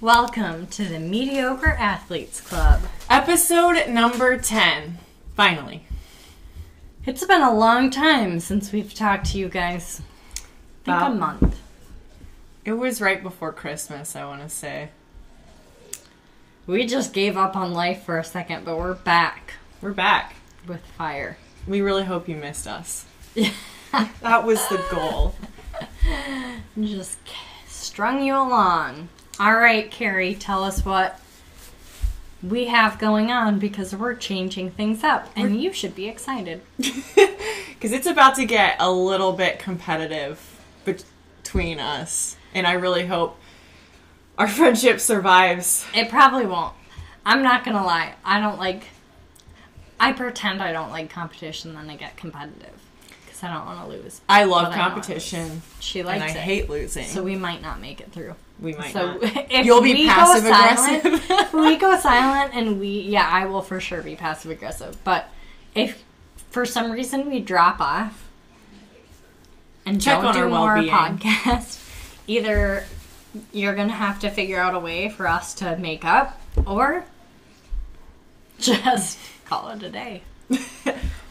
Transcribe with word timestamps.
Welcome 0.00 0.68
to 0.68 0.84
the 0.84 0.98
Mediocre 1.00 1.72
Athletes 1.72 2.40
Club. 2.40 2.82
Episode 3.10 3.88
number 3.88 4.38
10. 4.38 4.98
Finally. 5.34 5.84
It's 7.04 7.24
been 7.24 7.42
a 7.42 7.54
long 7.54 7.90
time 7.90 8.38
since 8.40 8.70
we've 8.72 8.94
talked 8.94 9.26
to 9.32 9.38
you 9.38 9.48
guys. 9.48 10.00
I 10.00 10.36
think 10.84 10.96
About- 10.96 11.12
a 11.12 11.14
month. 11.14 11.56
It 12.64 12.72
was 12.72 13.00
right 13.00 13.22
before 13.22 13.52
Christmas, 13.52 14.14
I 14.14 14.24
want 14.24 14.42
to 14.42 14.48
say. 14.48 14.90
We 16.66 16.86
just 16.86 17.12
gave 17.14 17.36
up 17.36 17.56
on 17.56 17.72
life 17.72 18.02
for 18.04 18.18
a 18.18 18.24
second, 18.24 18.64
but 18.66 18.76
we're 18.76 18.92
back 18.94 19.54
We're 19.80 19.92
back. 19.92 20.34
with 20.66 20.84
fire. 20.98 21.38
We 21.66 21.80
really 21.80 22.04
hope 22.04 22.28
you 22.28 22.36
missed 22.36 22.66
us. 22.66 23.04
That 24.20 24.44
was 24.44 24.60
the 24.68 24.84
goal. 24.90 25.34
Just 26.78 27.16
strung 27.66 28.22
you 28.22 28.34
along. 28.34 29.08
All 29.40 29.54
right, 29.54 29.90
Carrie, 29.90 30.34
tell 30.34 30.64
us 30.64 30.84
what 30.84 31.20
we 32.42 32.66
have 32.66 32.98
going 32.98 33.30
on 33.30 33.58
because 33.58 33.94
we're 33.94 34.14
changing 34.14 34.70
things 34.72 35.04
up, 35.04 35.28
and 35.36 35.60
you 35.62 35.72
should 35.72 35.94
be 35.94 36.08
excited. 36.08 36.62
Because 37.78 37.92
it's 37.92 38.08
about 38.08 38.34
to 38.34 38.44
get 38.44 38.74
a 38.80 38.90
little 38.90 39.32
bit 39.32 39.60
competitive 39.60 40.60
between 40.84 41.78
us. 41.78 42.36
And 42.52 42.66
I 42.66 42.72
really 42.72 43.06
hope 43.06 43.38
our 44.36 44.48
friendship 44.58 44.98
survives. 44.98 45.86
It 45.94 46.08
probably 46.08 46.44
won't. 46.44 46.74
I'm 47.24 47.40
not 47.40 47.64
gonna 47.64 47.84
lie. 47.84 48.14
I 48.24 48.40
don't 48.40 48.58
like. 48.58 48.82
I 50.00 50.12
pretend 50.12 50.60
I 50.60 50.72
don't 50.72 50.90
like 50.90 51.08
competition, 51.08 51.76
then 51.76 51.88
I 51.88 51.94
get 51.94 52.16
competitive 52.16 52.80
because 53.24 53.44
I 53.44 53.54
don't 53.54 53.64
want 53.64 53.88
to 53.88 53.96
lose. 53.96 54.22
I 54.28 54.42
love 54.42 54.64
But 54.64 54.72
I 54.72 54.76
competition. 54.76 55.62
She 55.78 56.02
likes 56.02 56.20
And 56.22 56.32
I 56.32 56.34
it, 56.34 56.42
hate 56.42 56.68
losing. 56.68 57.04
so 57.06 57.22
we 57.22 57.36
might 57.36 57.62
not 57.62 57.80
make 57.80 58.00
it 58.00 58.10
through. 58.10 58.34
We 58.60 58.74
might 58.74 58.92
so 58.92 59.12
not. 59.14 59.22
if 59.50 59.66
You'll 59.66 59.82
be 59.82 59.94
we 59.94 60.02
go 60.06 60.10
passive 60.12 60.44
silent- 60.48 61.04
aggressive. 61.04 61.30
if 61.30 61.52
we 61.52 61.76
go 61.76 61.96
silent, 61.98 62.54
and 62.54 62.80
we 62.80 63.00
yeah, 63.02 63.28
I 63.30 63.46
will 63.46 63.62
for 63.62 63.80
sure 63.80 64.02
be 64.02 64.16
passive 64.16 64.50
aggressive. 64.50 64.96
But 65.04 65.28
if 65.74 66.02
for 66.50 66.64
some 66.66 66.90
reason 66.90 67.30
we 67.30 67.40
drop 67.40 67.80
off 67.80 68.28
and 69.86 70.00
Check 70.00 70.16
don't 70.18 70.26
on 70.26 70.34
do 70.34 70.40
our 70.40 70.48
more 70.48 70.74
well-being. 70.74 70.92
podcast, 70.92 71.78
either 72.26 72.84
you're 73.52 73.74
gonna 73.74 73.92
have 73.92 74.20
to 74.20 74.30
figure 74.30 74.58
out 74.58 74.74
a 74.74 74.78
way 74.78 75.08
for 75.08 75.26
us 75.28 75.54
to 75.54 75.76
make 75.76 76.04
up, 76.04 76.40
or 76.66 77.04
just 78.58 79.18
call 79.44 79.68
it 79.70 79.82
a 79.82 79.90
day. 79.90 80.22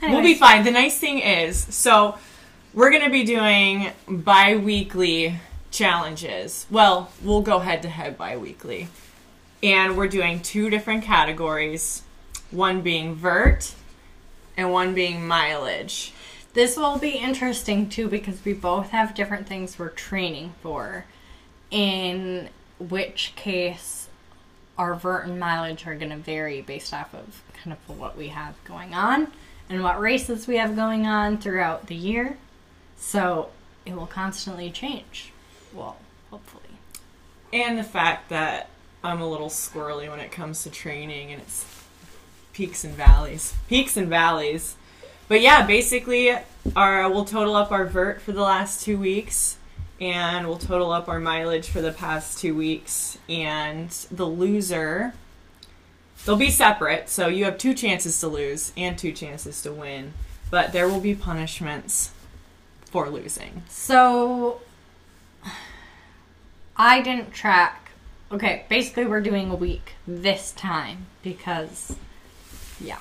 We'll 0.02 0.22
be 0.22 0.36
fine. 0.36 0.64
The 0.64 0.72
nice 0.72 0.98
thing 0.98 1.20
is, 1.20 1.58
so 1.76 2.18
we're 2.74 2.92
going 2.92 3.04
to 3.04 3.10
be 3.10 3.24
doing 3.24 3.90
bi 4.08 4.56
weekly 4.58 5.36
challenges. 5.78 6.66
Well, 6.72 7.12
we'll 7.24 7.42
go 7.42 7.60
head 7.60 7.84
to 7.84 7.90
head 7.90 8.18
bi 8.18 8.36
weekly. 8.36 8.88
And 9.62 9.96
we're 9.96 10.08
doing 10.08 10.42
two 10.42 10.70
different 10.70 11.04
categories 11.04 12.04
one 12.50 12.82
being 12.82 13.14
vert 13.14 13.74
and 14.56 14.72
one 14.72 14.94
being 14.94 15.28
mileage. 15.28 16.14
This 16.54 16.78
will 16.78 16.98
be 16.98 17.12
interesting 17.12 17.90
too 17.90 18.08
because 18.08 18.44
we 18.44 18.54
both 18.54 18.90
have 18.90 19.14
different 19.14 19.48
things 19.48 19.78
we're 19.78 19.90
training 19.90 20.54
for. 20.62 21.06
In 21.70 22.50
which 22.80 23.34
case, 23.36 24.08
our 24.78 24.96
vert 24.96 25.28
and 25.28 25.40
mileage 25.40 25.86
are 25.86 25.96
going 25.96 26.12
to 26.12 26.18
vary 26.18 26.62
based 26.62 26.94
off 26.94 27.14
of 27.14 27.44
kind 27.62 27.76
of 27.76 28.00
what 28.00 28.18
we 28.18 28.30
have 28.30 28.56
going 28.64 28.94
on 28.94 29.28
and 29.70 29.84
what 29.84 30.00
races 30.00 30.48
we 30.48 30.58
have 30.58 30.76
going 30.76 31.06
on 31.06 31.38
throughout 31.38 31.88
the 31.88 31.96
year. 31.96 32.38
So 32.96 33.50
it 33.86 33.96
will 33.96 34.08
constantly 34.08 34.72
change. 34.72 35.34
Well, 35.78 35.98
hopefully. 36.32 36.64
And 37.54 37.78
the 37.78 37.84
fact 37.84 38.30
that 38.30 38.70
I'm 39.04 39.22
a 39.22 39.30
little 39.30 39.50
squirrely 39.50 40.10
when 40.10 40.20
it 40.20 40.32
comes 40.32 40.64
to 40.64 40.72
training 40.72 41.32
and 41.32 41.40
it's 41.40 41.66
peaks 42.52 42.84
and 42.84 42.96
valleys. 42.96 43.54
Peaks 43.70 43.96
and 43.96 44.08
valleys. 44.08 44.76
But 45.28 45.42
yeah, 45.42 45.66
basically 45.68 46.36
our 46.76 47.10
we'll 47.10 47.26
total 47.26 47.56
up 47.56 47.72
our 47.72 47.86
vert 47.86 48.22
for 48.22 48.32
the 48.32 48.42
last 48.42 48.84
2 48.84 48.98
weeks 48.98 49.58
and 50.02 50.48
we'll 50.48 50.58
total 50.58 50.92
up 50.92 51.08
our 51.08 51.20
mileage 51.20 51.68
for 51.68 51.82
the 51.82 51.92
past 51.92 52.40
2 52.40 52.56
weeks 52.56 53.20
and 53.30 53.90
the 54.12 54.26
loser 54.26 55.14
they'll 56.26 56.36
be 56.36 56.50
separate. 56.50 57.08
So 57.08 57.28
you 57.28 57.46
have 57.46 57.60
two 57.60 57.76
chances 57.76 58.20
to 58.22 58.28
lose 58.28 58.74
and 58.76 58.98
two 58.98 59.12
chances 59.12 59.62
to 59.62 59.72
win, 59.72 60.14
but 60.50 60.74
there 60.74 60.90
will 60.90 61.00
be 61.00 61.14
punishments 61.14 62.12
for 62.86 63.10
losing. 63.10 63.64
So 63.70 64.62
I 66.78 67.02
didn't 67.02 67.32
track. 67.34 67.92
Okay, 68.32 68.66
basically 68.70 69.06
we're 69.06 69.22
doing 69.22 69.50
a 69.52 69.56
week 69.56 69.94
this 70.08 70.52
time 70.52 71.06
because 71.24 71.96
yeah. 72.80 73.00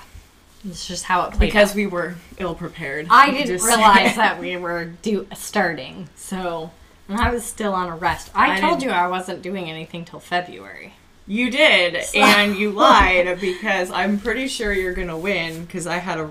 It's 0.68 0.86
just 0.86 1.04
how 1.04 1.22
it 1.22 1.30
played 1.32 1.40
Because 1.40 1.70
out. 1.70 1.76
we 1.76 1.86
were 1.86 2.14
ill 2.38 2.54
prepared. 2.54 3.06
I 3.10 3.30
didn't 3.30 3.46
Just- 3.46 3.66
realize 3.66 4.16
that 4.16 4.40
we 4.40 4.56
were 4.56 4.86
do 5.02 5.26
starting. 5.34 6.08
So 6.16 6.70
and 7.08 7.18
I 7.20 7.30
was 7.30 7.44
still 7.44 7.72
on 7.74 7.88
a 7.88 7.96
rest. 7.96 8.30
I, 8.34 8.56
I 8.56 8.60
told 8.60 8.80
didn't- 8.80 8.92
you 8.92 8.96
I 8.98 9.06
wasn't 9.08 9.42
doing 9.42 9.68
anything 9.70 10.04
till 10.04 10.20
February. 10.20 10.94
You 11.28 11.50
did, 11.50 12.02
So- 12.04 12.18
and 12.20 12.56
you 12.56 12.70
lied 12.70 13.40
because 13.40 13.90
I'm 13.90 14.18
pretty 14.18 14.48
sure 14.48 14.72
you're 14.72 14.94
gonna 14.94 15.18
win 15.18 15.64
because 15.66 15.86
I 15.86 15.98
had 15.98 16.18
a 16.18 16.30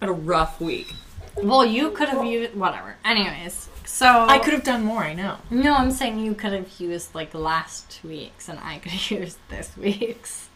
had 0.00 0.08
a 0.08 0.12
rough 0.12 0.60
week. 0.60 0.92
Well, 1.36 1.64
you 1.64 1.90
could 1.92 2.08
have 2.08 2.24
used 2.26 2.54
whatever. 2.54 2.96
Anyways, 3.04 3.68
so 3.94 4.26
I 4.26 4.38
could 4.38 4.54
have 4.54 4.64
done 4.64 4.84
more. 4.84 5.02
I 5.04 5.12
know. 5.12 5.36
No, 5.50 5.74
I'm 5.74 5.90
saying 5.90 6.18
you 6.18 6.34
could 6.34 6.52
have 6.54 6.80
used 6.80 7.14
like 7.14 7.34
last 7.34 8.00
week's, 8.02 8.48
and 8.48 8.58
I 8.60 8.78
could 8.78 8.92
have 8.92 9.10
used 9.20 9.38
this 9.50 9.76
week's. 9.76 10.48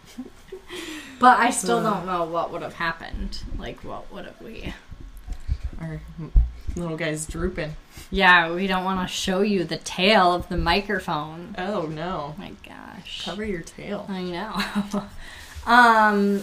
but 1.21 1.39
I 1.39 1.51
still 1.51 1.83
don't 1.83 2.07
know 2.07 2.25
what 2.25 2.51
would 2.51 2.63
have 2.63 2.75
happened. 2.75 3.43
Like, 3.59 3.85
what 3.85 4.11
would 4.13 4.25
have 4.25 4.41
we? 4.41 4.73
Our 5.81 6.01
little 6.75 6.97
guy's 6.97 7.27
drooping. 7.27 7.77
Yeah, 8.11 8.53
we 8.55 8.67
don't 8.67 8.85
want 8.85 9.07
to 9.07 9.15
show 9.15 9.43
you 9.43 9.65
the 9.65 9.77
tail 9.77 10.33
of 10.33 10.49
the 10.49 10.57
microphone. 10.57 11.55
Oh 11.59 11.83
no! 11.83 12.35
my 12.39 12.53
gosh. 12.67 13.23
Cover 13.25 13.45
your 13.45 13.61
tail. 13.63 14.07
I 14.09 14.23
know. 14.23 15.05
um. 15.71 16.37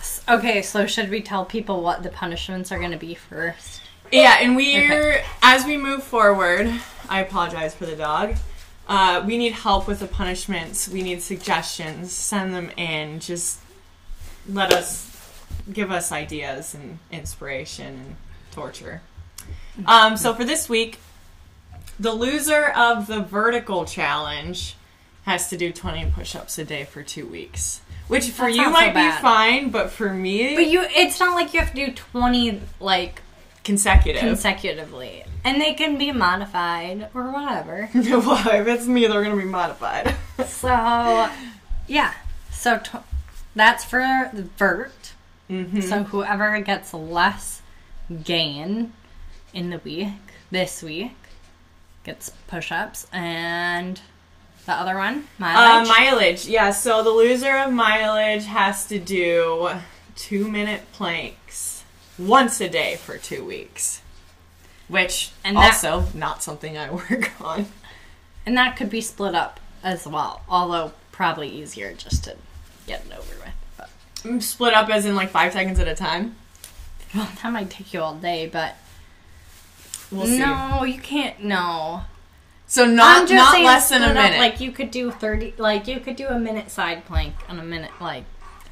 s- 0.00 0.22
Okay, 0.28 0.60
so 0.62 0.86
should 0.86 1.08
we 1.10 1.22
tell 1.22 1.44
people 1.46 1.82
what 1.82 2.02
the 2.02 2.10
punishments 2.10 2.70
are 2.70 2.78
going 2.78 2.90
to 2.92 2.96
be 2.98 3.14
first? 3.14 3.79
Yeah, 4.10 4.38
and 4.40 4.56
we're 4.56 4.92
Okay. 5.14 5.24
as 5.42 5.64
we 5.64 5.76
move 5.76 6.02
forward. 6.02 6.72
I 7.08 7.20
apologize 7.20 7.74
for 7.74 7.86
the 7.86 7.96
dog. 7.96 8.36
Uh, 8.88 9.22
we 9.24 9.36
need 9.38 9.52
help 9.52 9.86
with 9.86 10.00
the 10.00 10.06
punishments. 10.06 10.88
We 10.88 11.02
need 11.02 11.22
suggestions. 11.22 12.12
Send 12.12 12.54
them 12.54 12.70
in. 12.76 13.20
Just 13.20 13.58
let 14.48 14.72
us 14.72 15.06
give 15.72 15.90
us 15.92 16.10
ideas 16.10 16.74
and 16.74 16.98
inspiration 17.12 17.86
and 17.86 18.16
torture. 18.52 19.02
Um, 19.86 20.16
so 20.16 20.34
for 20.34 20.44
this 20.44 20.68
week, 20.68 20.98
the 21.98 22.12
loser 22.12 22.66
of 22.68 23.06
the 23.06 23.20
vertical 23.20 23.84
challenge 23.84 24.74
has 25.24 25.48
to 25.50 25.56
do 25.56 25.70
20 25.72 26.10
push-ups 26.10 26.58
a 26.58 26.64
day 26.64 26.84
for 26.84 27.02
two 27.02 27.26
weeks. 27.26 27.80
Which 28.08 28.30
for 28.30 28.48
you 28.48 28.56
not 28.56 28.66
so 28.66 28.70
might 28.72 28.94
be 28.94 29.10
fine, 29.22 29.70
but 29.70 29.90
for 29.90 30.12
me, 30.12 30.56
But 30.56 30.66
you, 30.66 30.82
it's 30.88 31.20
not 31.20 31.34
like 31.34 31.54
you 31.54 31.60
have 31.60 31.70
to 31.72 31.86
do 31.86 31.92
twenty 31.92 32.60
like 32.80 33.22
consecutive. 33.64 34.20
consecutively, 34.20 35.24
and 35.44 35.60
they 35.60 35.74
can 35.74 35.98
be 35.98 36.12
modified 36.12 37.08
or 37.14 37.30
whatever. 37.30 37.88
well, 37.94 38.48
if 38.48 38.66
it's 38.66 38.86
me, 38.86 39.06
they're 39.06 39.22
gonna 39.22 39.36
be 39.36 39.44
modified. 39.44 40.14
So, 40.46 41.28
yeah. 41.86 42.14
So 42.50 42.78
t- 42.78 42.98
that's 43.54 43.84
for 43.84 44.30
the 44.32 44.42
vert. 44.42 45.12
mm-hmm. 45.50 45.82
So 45.82 46.04
whoever 46.04 46.58
gets 46.60 46.94
less 46.94 47.60
gain 48.24 48.94
in 49.52 49.68
the 49.68 49.78
week, 49.84 50.08
this 50.50 50.82
week, 50.82 51.16
gets 52.04 52.30
push-ups, 52.48 53.06
and 53.12 54.00
the 54.64 54.72
other 54.72 54.96
one, 54.96 55.18
uh, 55.18 55.22
mileage. 55.38 55.88
mileage, 55.88 56.46
yeah. 56.46 56.70
So 56.70 57.02
the 57.02 57.10
loser 57.10 57.56
of 57.58 57.72
mileage 57.72 58.46
has 58.46 58.86
to 58.86 58.98
do 58.98 59.70
two-minute 60.16 60.92
planks 60.92 61.69
once 62.20 62.60
a 62.60 62.68
day 62.68 62.96
for 62.96 63.16
two 63.18 63.44
weeks, 63.44 64.02
which 64.88 65.30
And 65.44 65.56
that- 65.56 65.72
also 65.74 66.06
not 66.14 66.42
something 66.42 66.76
I 66.76 66.90
work 67.10 67.30
on. 67.40 67.66
and 68.46 68.56
that 68.56 68.76
could 68.76 68.90
be 68.90 69.00
split 69.00 69.34
up 69.34 69.60
as 69.82 70.06
well, 70.06 70.42
although 70.48 70.92
probably 71.12 71.48
easier 71.48 71.92
just 71.94 72.24
to 72.24 72.36
get 72.86 73.04
it 73.06 73.12
over 73.12 73.34
with. 73.44 73.54
But 73.76 73.90
Mm, 74.24 74.42
Split 74.42 74.74
up 74.74 74.88
as 74.90 75.06
in 75.06 75.14
like 75.16 75.30
five 75.30 75.52
seconds 75.52 75.78
at 75.78 75.88
a 75.88 75.94
time. 75.94 76.36
well, 77.14 77.28
that 77.42 77.52
might 77.52 77.70
take 77.70 77.92
you 77.94 78.00
all 78.02 78.14
day, 78.14 78.46
but 78.46 78.76
We'll 80.10 80.26
see. 80.26 80.38
no, 80.38 80.84
you 80.84 80.98
can't. 81.00 81.42
No, 81.44 82.02
So 82.66 82.84
not 82.84 83.30
not 83.30 83.60
less 83.62 83.88
than 83.88 84.02
a 84.02 84.06
split 84.06 84.16
up, 84.16 84.22
minute. 84.24 84.38
like 84.38 84.60
you 84.60 84.72
could 84.72 84.90
do 84.90 85.10
thirty. 85.10 85.54
Like 85.56 85.86
you 85.88 86.00
could 86.00 86.16
do 86.16 86.26
a 86.28 86.38
minute 86.38 86.70
side 86.70 87.04
plank 87.06 87.34
and 87.48 87.60
a 87.60 87.62
minute 87.62 87.92
like. 88.00 88.24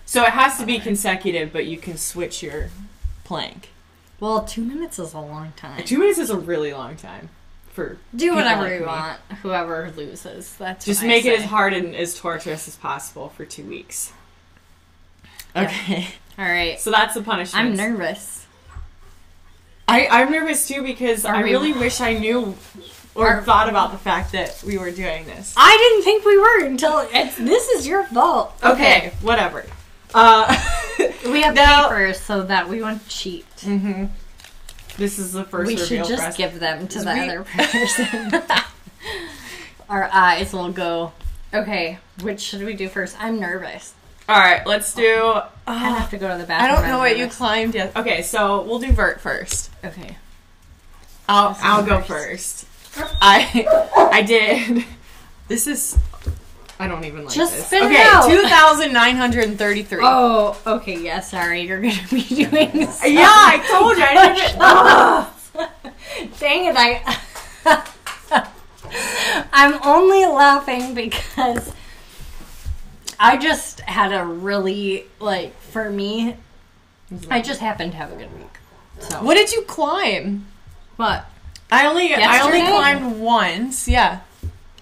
so 0.05 0.23
it 0.25 0.31
has 0.31 0.59
to 0.59 0.67
be 0.67 0.79
consecutive, 0.81 1.53
but 1.53 1.67
you 1.67 1.79
can 1.79 1.97
switch 1.97 2.43
your 2.43 2.71
plank. 3.29 3.69
Well, 4.21 4.45
two 4.45 4.63
minutes 4.65 4.99
is 4.99 5.13
a 5.13 5.21
long 5.21 5.53
time. 5.57 5.85
Two 5.85 5.99
minutes 5.99 6.19
is 6.19 6.31
a 6.31 6.37
really 6.39 6.73
long 6.73 6.97
time 6.97 7.29
for 7.73 7.99
Do 8.17 8.35
whatever 8.35 8.63
like 8.63 8.73
you 8.73 8.81
me. 8.81 8.87
want. 8.87 9.21
Whoever 9.43 9.93
loses, 9.97 10.57
that's 10.57 10.85
Just 10.85 11.03
what 11.03 11.07
I 11.07 11.09
make 11.09 11.25
it 11.27 11.39
as 11.39 11.45
hard 11.45 11.73
and 11.75 11.95
as 11.95 12.17
torturous 12.19 12.67
as 12.67 12.75
possible 12.77 13.29
for 13.29 13.45
two 13.45 13.65
weeks. 13.65 14.13
Yeah. 15.55 15.63
Okay, 15.65 16.09
All 16.39 16.45
right. 16.45 16.81
so 16.81 16.91
that's 16.91 17.15
the 17.15 17.23
punishment. 17.23 17.65
I'm 17.67 17.77
nervous. 17.77 18.47
I, 19.87 20.07
I'm 20.09 20.31
nervous 20.33 20.67
too 20.67 20.83
because 20.83 21.25
Are 21.25 21.35
I 21.37 21.43
we- 21.43 21.51
really 21.53 21.73
wish 21.73 22.01
I 22.01 22.15
knew 22.15 22.57
or 23.15 23.29
Are- 23.29 23.43
thought 23.43 23.69
about 23.69 23.93
the 23.93 23.99
fact 23.99 24.33
that 24.33 24.63
we 24.67 24.79
were 24.79 24.91
doing 24.91 25.27
this. 25.27 25.55
I 25.57 25.77
didn't 25.77 26.05
think 26.05 26.25
we 26.25 26.39
were 26.39 26.65
until 26.67 27.07
it's. 27.13 27.37
This 27.37 27.69
is 27.69 27.87
your 27.87 28.05
fault. 28.05 28.53
Okay, 28.65 29.13
whatever. 29.23 29.65
Uh, 30.15 30.47
We 31.25 31.43
have 31.43 31.55
Now- 31.55 31.89
papers 31.89 32.21
so 32.21 32.43
that 32.45 32.69
we 32.69 32.83
won't 32.83 33.06
cheat. 33.09 33.47
hmm 33.62 34.06
This 34.97 35.19
is 35.19 35.33
the 35.33 35.45
first 35.45 35.67
we 35.69 35.75
reveal 35.75 35.87
should 36.05 36.09
just 36.17 36.23
us. 36.29 36.37
give 36.37 36.59
them 36.61 36.89
to 36.89 36.99
the 37.00 37.12
We- 37.12 37.21
other 37.21 37.45
person. 37.45 38.33
Our 39.89 40.09
eyes 40.12 40.53
will 40.53 40.71
go. 40.73 41.12
Okay, 41.55 41.99
which 42.21 42.41
should 42.41 42.62
we 42.62 42.75
do 42.75 42.89
first? 42.89 43.17
I'm 43.19 43.41
nervous. 43.41 43.95
All 44.29 44.39
right, 44.39 44.67
let's 44.67 44.93
do. 44.93 45.41
I 45.67 45.75
have 45.79 46.11
to 46.11 46.19
go 46.19 46.29
to 46.29 46.37
the 46.37 46.45
bathroom. 46.45 46.50
I 46.50 46.69
bathroom. 46.69 46.83
don't 46.83 46.89
know 46.91 46.95
I'm 47.05 47.11
what 47.11 47.17
you 47.19 47.27
climbed 47.29 47.75
yet. 47.75 47.97
Okay, 47.97 48.21
so 48.23 48.62
we'll 48.62 48.79
do 48.81 48.93
vert 48.93 49.21
first. 49.23 49.71
Okay. 49.83 50.19
I'll 51.27 51.55
This 51.55 51.62
I'll 51.62 51.83
go 51.85 52.01
first. 52.03 52.67
first. 52.67 53.15
I 53.23 53.67
I 54.12 54.23
did. 54.23 54.85
This 55.49 55.67
is. 55.67 55.97
I 56.81 56.87
don't 56.87 57.05
even 57.05 57.25
like 57.25 57.35
Just 57.35 57.55
this. 57.57 57.67
spit 57.67 57.83
it 57.83 57.87
okay, 57.87 58.03
out. 58.03 58.29
two 58.29 58.43
thousand 58.49 58.93
nine 58.93 59.17
hundred 59.17 59.45
and 59.45 59.59
thirty-three. 59.59 60.01
Oh, 60.03 60.57
okay. 60.67 60.99
Yeah, 61.01 61.21
sorry. 61.21 61.63
You're 61.63 61.81
gonna 61.81 61.95
be 62.11 62.23
doing. 62.29 62.71
This. 62.73 63.03
Yeah, 63.05 63.27
I 63.29 63.65
told 63.71 63.97
you. 63.97 64.05
I 64.05 64.35
didn't. 64.35 64.57
Ugh. 64.61 66.31
Dang 66.41 66.67
it! 66.67 66.77
I. 66.79 67.85
I'm 69.53 69.79
only 69.85 70.25
laughing 70.27 70.95
because 70.95 71.73
I 73.19 73.37
just 73.37 73.81
had 73.81 74.13
a 74.13 74.25
really 74.25 75.05
like 75.21 75.59
for 75.61 75.91
me. 75.91 76.37
I 77.31 77.41
just 77.41 77.61
happened 77.61 77.93
to 77.93 77.99
have 77.99 78.13
a 78.13 78.17
good 78.17 78.33
week. 78.39 78.47
So 79.01 79.23
What 79.23 79.35
did 79.35 79.53
you 79.53 79.63
climb? 79.63 80.47
What? 80.97 81.27
I 81.71 81.87
only 81.87 82.15
I 82.15 82.41
only 82.41 82.59
Yesterday? 82.61 82.67
climbed 82.67 83.21
once. 83.21 83.89
Yeah. 83.89 84.21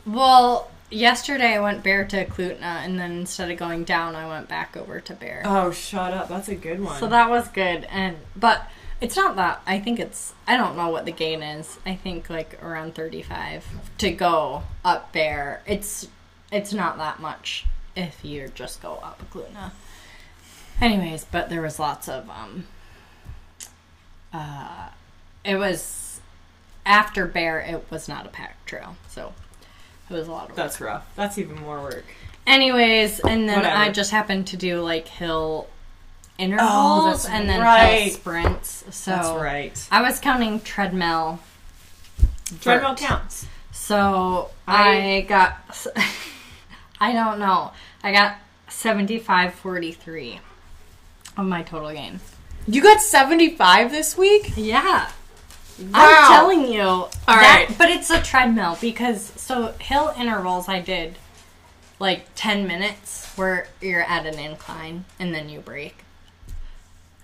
Well, 0.07 0.71
yesterday 0.91 1.55
I 1.55 1.61
went 1.61 1.83
bear 1.83 2.05
to 2.06 2.25
Klutna, 2.27 2.85
and 2.85 2.99
then 2.99 3.12
instead 3.12 3.50
of 3.50 3.59
going 3.59 3.85
down, 3.85 4.15
I 4.15 4.29
went 4.29 4.49
back 4.49 4.77
over 4.77 5.00
to 5.00 5.15
bear. 5.15 5.43
Oh, 5.44 5.71
shut 5.71 6.12
up. 6.12 6.29
That's 6.29 6.49
a 6.49 6.55
good 6.55 6.83
one. 6.83 6.99
So 6.99 7.09
that 7.09 7.29
was 7.29 7.49
good, 7.49 7.85
and 7.91 8.17
but 8.35 8.69
it's 9.00 9.17
not 9.17 9.37
that. 9.37 9.62
I 9.67 9.79
think 9.79 9.99
it's. 9.99 10.33
I 10.47 10.56
don't 10.56 10.77
know 10.77 10.88
what 10.88 11.05
the 11.05 11.12
gain 11.12 11.43
is. 11.43 11.79
I 11.85 11.94
think 11.94 12.31
like 12.31 12.62
around 12.62 12.94
thirty-five 12.94 13.67
to 13.99 14.11
go 14.11 14.62
up 14.85 15.12
bear. 15.12 15.62
It's 15.67 16.09
it's 16.53 16.73
not 16.73 16.97
that 16.99 17.21
much 17.21 17.67
if 17.94 18.25
you 18.25 18.49
just 18.55 18.83
go 18.83 18.94
up 19.03 19.23
Gluna. 19.33 19.73
Anyways, 20.81 21.25
but 21.25 21.49
there 21.49 21.62
was 21.62 21.79
lots 21.79 22.09
of 22.09 22.29
um. 22.31 22.67
Uh, 24.33 24.88
it 25.44 25.56
was 25.56 26.21
after 26.85 27.27
bear. 27.27 27.61
It 27.61 27.91
was 27.91 28.09
not 28.09 28.27
a 28.27 28.29
pack 28.29 28.65
trail, 28.67 28.97
so 29.09 29.33
it 30.08 30.12
was 30.12 30.29
a 30.29 30.32
lot 30.32 30.44
of 30.44 30.49
work. 30.50 30.56
That's 30.56 30.81
rough. 30.81 31.06
That's 31.17 31.38
even 31.38 31.61
more 31.61 31.81
work. 31.82 32.05
Anyways, 32.47 33.19
and 33.20 33.49
then 33.49 33.58
Whatever. 33.58 33.76
I 33.76 33.91
just 33.91 34.11
happened 34.12 34.47
to 34.49 34.56
do 34.56 34.81
like 34.81 35.08
hill 35.08 35.67
oh, 35.69 35.73
intervals 36.38 37.26
Oh, 37.26 37.31
and 37.32 37.49
then 37.49 37.61
right. 37.61 38.03
hill 38.05 38.14
sprints. 38.14 38.85
So 38.91 39.11
That's 39.11 39.29
right. 39.31 39.88
I 39.91 40.03
was 40.03 40.20
counting 40.20 40.61
treadmill. 40.61 41.41
Treadmill 42.61 42.91
vert. 42.94 42.99
counts. 42.99 43.47
So 43.73 44.50
I- 44.69 45.17
I, 45.17 45.20
got 45.23 45.87
I 47.00 47.12
don't 47.12 47.38
know. 47.41 47.73
I 48.05 48.12
got 48.12 48.37
75.43 48.69 50.38
of 51.37 51.47
my 51.47 51.62
total 51.62 51.91
gain. 51.93 52.20
You 52.69 52.82
got 52.82 53.00
75 53.00 53.91
this 53.91 54.17
week? 54.17 54.52
Yeah. 54.56 55.11
Wow. 55.78 55.88
I'm 55.94 56.26
telling 56.28 56.73
you. 56.73 56.82
All 56.82 57.11
right. 57.28 57.67
But 57.76 57.90
it's 57.90 58.11
a 58.11 58.23
treadmill 58.23 58.78
because 58.81 59.23
so 59.37 59.75
hill 59.81 60.12
intervals 60.19 60.69
I 60.69 60.81
did 60.81 61.17
like 61.99 62.26
10 62.34 62.67
minutes 62.67 63.26
where 63.37 63.69
you're 63.81 64.02
at 64.02 64.26
an 64.26 64.38
incline 64.38 65.05
and 65.19 65.34
then 65.34 65.49
you 65.49 65.61
break. 65.61 66.05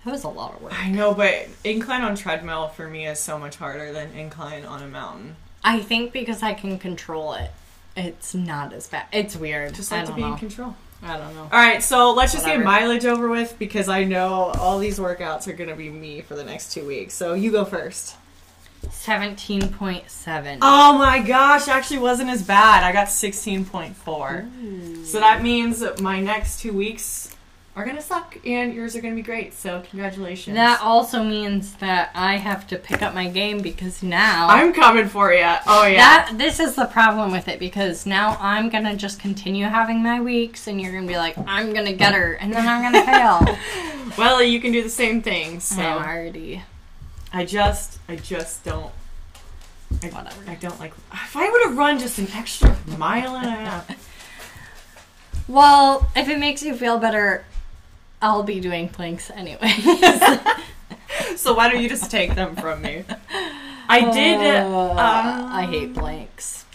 That 0.05 0.11
was 0.11 0.23
a 0.23 0.29
lot 0.29 0.55
of 0.55 0.61
work. 0.61 0.73
I 0.77 0.89
know, 0.89 1.13
but 1.13 1.47
incline 1.63 2.01
on 2.01 2.15
treadmill 2.15 2.67
for 2.69 2.89
me 2.89 3.07
is 3.07 3.19
so 3.19 3.39
much 3.39 3.55
harder 3.55 3.93
than 3.93 4.11
incline 4.11 4.65
on 4.65 4.83
a 4.83 4.87
mountain. 4.87 5.37
I 5.63 5.79
think 5.79 6.11
because 6.11 6.43
I 6.43 6.53
can 6.53 6.77
control 6.77 7.33
it, 7.33 7.51
it's 7.95 8.35
not 8.35 8.73
as 8.73 8.87
bad. 8.87 9.05
It's 9.13 9.35
weird. 9.37 9.75
Just 9.75 9.91
like 9.91 10.05
to 10.07 10.13
be 10.13 10.21
know. 10.21 10.33
in 10.33 10.37
control. 10.37 10.75
I 11.01 11.17
don't 11.17 11.33
know. 11.35 11.43
All 11.43 11.49
right, 11.51 11.81
so 11.81 12.13
let's 12.13 12.33
just 12.33 12.45
Whatever. 12.45 12.63
get 12.63 12.65
mileage 12.65 13.05
over 13.05 13.29
with 13.29 13.57
because 13.59 13.87
I 13.89 14.03
know 14.03 14.51
all 14.57 14.79
these 14.79 14.99
workouts 14.99 15.47
are 15.47 15.53
going 15.53 15.69
to 15.69 15.75
be 15.75 15.89
me 15.89 16.21
for 16.21 16.35
the 16.35 16.43
next 16.43 16.73
two 16.73 16.85
weeks. 16.85 17.13
So 17.13 17.33
you 17.33 17.51
go 17.51 17.63
first. 17.65 18.15
17.7. 18.83 20.57
Oh 20.61 20.97
my 20.97 21.19
gosh, 21.19 21.67
actually 21.67 21.99
wasn't 21.99 22.29
as 22.29 22.43
bad. 22.43 22.83
I 22.83 22.91
got 22.91 23.07
16.4. 23.07 25.05
So 25.05 25.19
that 25.19 25.41
means 25.43 25.79
that 25.79 25.99
my 25.99 26.19
next 26.19 26.59
two 26.59 26.73
weeks 26.73 27.33
are 27.75 27.83
going 27.83 27.95
to 27.95 28.01
suck 28.01 28.37
and 28.45 28.73
yours 28.73 28.95
are 28.95 29.01
going 29.01 29.13
to 29.13 29.15
be 29.15 29.25
great. 29.25 29.53
So 29.53 29.81
congratulations. 29.89 30.55
That 30.55 30.79
also 30.81 31.23
means 31.23 31.73
that 31.75 32.11
I 32.13 32.37
have 32.37 32.67
to 32.67 32.77
pick 32.77 33.01
up 33.01 33.13
my 33.15 33.27
game 33.27 33.61
because 33.61 34.03
now 34.03 34.47
I'm 34.47 34.73
coming 34.73 35.07
for 35.07 35.33
you. 35.33 35.51
Oh 35.65 35.85
yeah. 35.87 35.97
that 35.97 36.37
this 36.37 36.59
is 36.59 36.75
the 36.75 36.85
problem 36.85 37.31
with 37.31 37.47
it 37.47 37.59
because 37.59 38.05
now 38.05 38.37
I'm 38.39 38.69
gonna 38.69 38.95
just 38.95 39.19
continue 39.19 39.65
having 39.65 40.03
my 40.03 40.21
weeks 40.21 40.67
and 40.67 40.79
you're 40.79 40.93
gonna 40.93 41.07
be 41.07 41.17
like 41.17 41.35
I'm 41.47 41.73
gonna 41.73 41.93
get 41.93 42.13
her 42.13 42.33
and 42.33 42.53
then 42.53 42.67
I'm 42.67 42.81
gonna 42.83 43.05
fail. 43.05 43.57
well, 44.17 44.43
you 44.43 44.61
can 44.61 44.71
do 44.71 44.83
the 44.83 44.89
same 44.89 45.21
thing. 45.21 45.59
So 45.59 45.81
I'm 45.81 46.07
already 46.07 46.61
I 47.33 47.45
just, 47.45 47.99
I 48.07 48.15
just 48.15 48.63
don't. 48.63 48.91
I, 50.01 50.07
Whatever. 50.07 50.49
I 50.49 50.55
don't 50.55 50.79
like. 50.79 50.93
If 51.11 51.35
I 51.35 51.49
would 51.49 51.63
have 51.63 51.77
run 51.77 51.99
just 51.99 52.17
an 52.19 52.27
extra 52.33 52.77
mile 52.97 53.35
and 53.35 53.47
a 53.47 53.51
half. 53.51 54.89
well. 55.47 56.09
If 56.15 56.29
it 56.29 56.39
makes 56.39 56.63
you 56.63 56.75
feel 56.75 56.99
better, 56.99 57.43
I'll 58.21 58.43
be 58.43 58.59
doing 58.59 58.87
planks 58.89 59.29
anyway. 59.31 59.73
So 61.35 61.53
why 61.53 61.69
don't 61.69 61.81
you 61.81 61.89
just 61.89 62.09
take 62.09 62.35
them 62.35 62.55
from 62.55 62.81
me? 62.81 63.03
I 63.89 64.11
did. 64.11 64.39
Uh, 64.39 64.91
um, 64.91 64.97
I 64.97 65.65
hate 65.69 65.93
planks. 65.93 66.65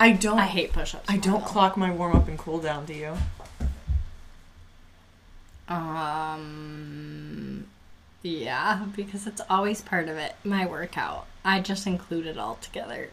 I 0.00 0.12
don't. 0.12 0.38
I 0.38 0.46
hate 0.46 0.72
push-ups. 0.72 1.04
I 1.08 1.18
don't 1.18 1.40
more, 1.40 1.48
clock 1.48 1.76
my 1.76 1.90
warm 1.90 2.16
up 2.16 2.26
and 2.26 2.38
cool 2.38 2.58
down. 2.58 2.86
Do 2.86 2.94
you? 2.94 3.16
Um. 5.68 7.53
Yeah, 8.24 8.86
because 8.96 9.26
it's 9.26 9.42
always 9.50 9.82
part 9.82 10.08
of 10.08 10.16
it. 10.16 10.34
My 10.44 10.64
workout. 10.64 11.26
I 11.44 11.60
just 11.60 11.86
include 11.86 12.26
it 12.26 12.38
all 12.38 12.54
together. 12.56 13.10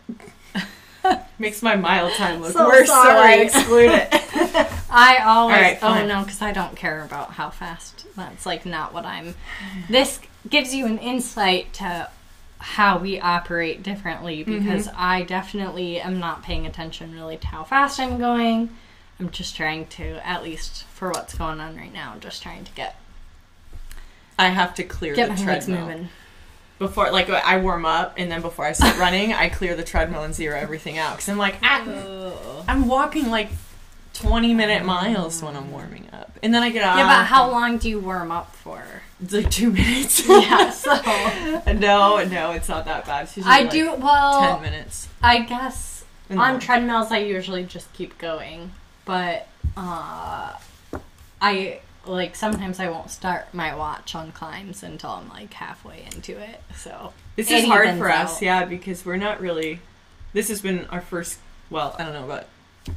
Makes 1.40 1.62
my 1.62 1.76
mile 1.76 2.10
time 2.12 2.40
look 2.40 2.54
So 2.54 2.66
worse, 2.66 2.88
so 2.88 2.94
I 2.96 3.34
exclude 3.42 3.92
it. 3.92 4.08
I 4.90 5.18
always. 5.26 5.58
Right, 5.58 5.80
oh 5.82 6.06
no, 6.08 6.24
because 6.24 6.42
I 6.42 6.54
don't 6.54 6.78
care 6.78 7.04
about 7.04 7.32
how 7.32 7.50
fast. 7.50 8.06
That's 8.16 8.46
like 8.46 8.66
not 8.66 8.94
what 8.94 9.06
I'm. 9.06 9.36
This 9.90 10.22
gives 10.50 10.74
you 10.74 10.86
an 10.86 10.98
insight 10.98 11.74
to 11.74 12.10
how 12.60 12.98
we 12.98 13.20
operate 13.20 13.84
differently 13.84 14.46
Mm-hmm. 14.46 14.60
because 14.60 14.88
I 14.96 15.24
definitely 15.24 16.00
am 16.00 16.20
not 16.20 16.42
paying 16.44 16.66
attention 16.66 17.12
really 17.14 17.36
to 17.38 17.48
how 17.48 17.64
fast 17.66 18.00
I'm 18.00 18.18
going. 18.18 18.70
I'm 19.20 19.30
just 19.30 19.58
trying 19.58 19.88
to, 19.88 20.26
at 20.26 20.42
least 20.42 20.84
for 20.86 21.10
what's 21.10 21.34
going 21.34 21.60
on 21.60 21.76
right 21.76 21.94
now, 21.94 22.12
I'm 22.14 22.22
just 22.22 22.42
trying 22.42 22.64
to 22.64 22.72
get 22.72 22.96
I 24.40 24.50
have 24.50 24.76
to 24.76 24.84
clear 24.84 25.14
get 25.16 25.30
the 25.30 25.36
my 25.44 25.52
legs 25.52 25.66
treadmill 25.66 25.88
moving. 25.88 26.10
before, 26.80 27.12
like 27.12 27.30
I 27.30 27.58
warm 27.58 27.86
up, 27.86 28.16
and 28.18 28.32
then 28.32 28.42
before 28.42 28.66
I 28.66 28.72
start 28.72 28.98
running, 28.98 29.34
I 29.34 29.50
clear 29.50 29.76
the 29.76 29.84
treadmill 29.84 30.24
and 30.24 30.34
zero 30.34 30.58
everything 30.58 30.98
out. 30.98 31.14
Because 31.18 31.30
I'm 31.30 31.38
like, 31.38 31.56
ah, 31.62 32.64
I'm 32.68 32.88
walking 32.88 33.30
like 33.30 33.50
20 34.14 34.54
minute 34.54 34.84
miles 34.86 35.42
when 35.42 35.56
I'm 35.56 35.72
warming 35.72 36.08
up, 36.12 36.38
and 36.44 36.54
then 36.54 36.64
I 36.64 36.70
get 36.70 36.84
out. 36.84 36.98
Yeah, 36.98 37.08
but 37.20 37.26
how 37.26 37.50
long 37.50 37.78
do 37.78 37.90
you 37.90 38.00
warm 38.00 38.32
up 38.32 38.56
for? 38.56 38.84
It's 39.24 39.34
like 39.34 39.52
two 39.52 39.72
minutes. 39.72 40.24
Yeah, 40.28 40.70
so 40.72 40.96
no, 41.74 42.24
no, 42.26 42.52
it's 42.52 42.68
not 42.70 42.86
that 42.86 43.06
bad. 43.06 43.30
I 43.46 43.62
like 43.62 43.70
do 43.72 43.94
well. 43.96 44.40
ten 44.42 44.62
minutes. 44.62 45.08
I 45.22 45.42
guess 45.42 46.04
on 46.30 46.38
morning. 46.38 46.60
treadmills 46.60 47.12
I 47.12 47.20
usually 47.20 47.64
just 47.64 47.92
keep 47.94 48.18
going, 48.18 48.72
but 49.06 49.48
uh, 49.78 50.54
I 51.42 51.80
like 52.06 52.36
sometimes 52.36 52.80
I 52.80 52.90
won't 52.90 53.12
start 53.12 53.54
my 53.54 53.76
watch 53.76 54.16
on 54.16 54.32
climbs 54.32 54.84
until 54.84 55.12
I'm 55.12 55.30
like 55.30 55.54
halfway 55.54 56.06
into 56.14 56.38
it. 56.38 56.62
So 56.76 57.14
This 57.36 57.52
is 57.52 57.66
hard 57.66 57.88
evens 57.88 58.00
for 58.00 58.10
us, 58.10 58.42
yeah, 58.42 58.66
because 58.66 59.06
we're 59.06 59.18
not 59.18 59.40
really. 59.40 59.80
This 60.34 60.50
has 60.50 60.62
been 60.62 60.86
our 60.88 61.02
first. 61.02 61.40
Well, 61.70 61.96
I 61.98 62.04
don't 62.04 62.14
know 62.14 62.26
about 62.26 62.46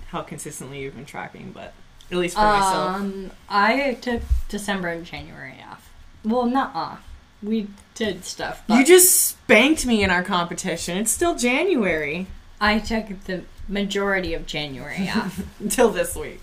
how 0.09 0.23
consistently 0.23 0.81
you've 0.83 0.97
been 0.97 1.05
tracking, 1.05 1.53
but 1.53 1.75
at 2.11 2.17
least 2.19 2.35
for 2.37 2.43
myself. 2.43 2.97
Um, 2.97 3.31
I 3.49 3.95
took 4.01 4.23
December 4.49 4.89
and 4.89 5.05
January 5.05 5.63
off. 5.71 5.91
Well, 6.25 6.47
not 6.47 6.75
off. 6.75 7.07
we 7.43 7.69
did 7.95 8.25
stuff. 8.25 8.63
But 8.67 8.79
You 8.79 8.85
just 8.85 9.15
spanked 9.15 9.85
me 9.87 10.03
in 10.03 10.11
our 10.11 10.23
competition. 10.23 10.97
It's 10.99 11.11
still 11.11 11.37
January 11.37 12.27
I 12.61 12.79
took 12.79 13.25
the 13.25 13.43
majority 13.69 14.33
of 14.35 14.47
January 14.47 15.09
off. 15.11 15.43
until 15.61 15.91
this 15.91 16.17
week. 16.17 16.41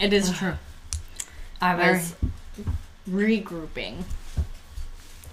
it 0.00 0.12
is 0.12 0.36
true. 0.36 0.54
I 1.62 1.92
was 1.92 2.16
regrouping, 3.08 4.02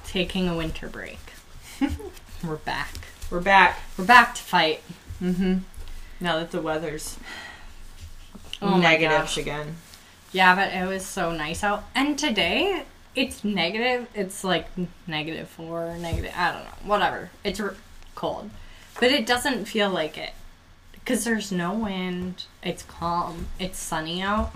taking 0.06 0.48
a 0.48 0.56
winter 0.56 0.88
break. 0.88 1.18
We're 2.44 2.58
back. 2.58 2.94
We're 3.32 3.42
back. 3.42 3.80
We're 3.98 4.06
back 4.06 4.36
to 4.36 4.42
fight. 4.44 4.84
Mm-hmm. 5.20 5.58
Now 6.20 6.38
that 6.38 6.52
the 6.52 6.62
weather's 6.62 7.18
Oh 8.62 8.78
negative 8.78 9.36
again. 9.38 9.78
Yeah, 10.32 10.54
but 10.54 10.72
it 10.72 10.88
was 10.88 11.04
so 11.04 11.32
nice 11.32 11.64
out. 11.64 11.86
And 11.96 12.20
today, 12.20 12.84
it's 13.16 13.44
negative. 13.44 14.08
It's 14.14 14.44
like 14.44 14.68
negative 15.08 15.50
four, 15.50 15.98
negative. 15.98 16.32
I 16.36 16.52
don't 16.52 16.64
know. 16.64 16.90
Whatever. 16.90 17.32
It's 17.44 17.60
r- 17.60 17.76
cold, 18.14 18.52
but 19.00 19.12
it 19.12 19.26
doesn't 19.26 19.66
feel 19.66 19.90
like 19.90 20.16
it 20.16 20.34
because 20.92 21.24
there's 21.24 21.52
no 21.52 21.74
wind. 21.74 22.44
It's 22.62 22.84
calm. 22.84 23.48
It's 23.58 23.80
sunny 23.80 24.22
out. 24.22 24.52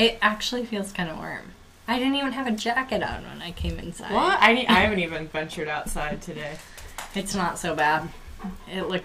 It 0.00 0.16
actually 0.22 0.64
feels 0.64 0.92
kind 0.92 1.10
of 1.10 1.18
warm. 1.18 1.52
I 1.86 1.98
didn't 1.98 2.14
even 2.14 2.32
have 2.32 2.46
a 2.46 2.52
jacket 2.52 3.02
on 3.02 3.22
when 3.24 3.42
I 3.42 3.50
came 3.50 3.78
inside. 3.78 4.12
What? 4.14 4.38
I 4.40 4.54
need, 4.54 4.66
I 4.66 4.80
haven't 4.80 5.00
even 5.00 5.28
ventured 5.28 5.68
outside 5.68 6.22
today. 6.22 6.56
It's 7.14 7.34
not 7.34 7.58
so 7.58 7.74
bad. 7.74 8.08
It 8.66 8.88
look 8.88 9.04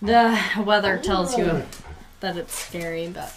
the 0.00 0.40
weather 0.64 0.96
tells 0.96 1.36
you 1.36 1.62
that 2.20 2.38
it's 2.38 2.54
scary, 2.54 3.08
but 3.08 3.36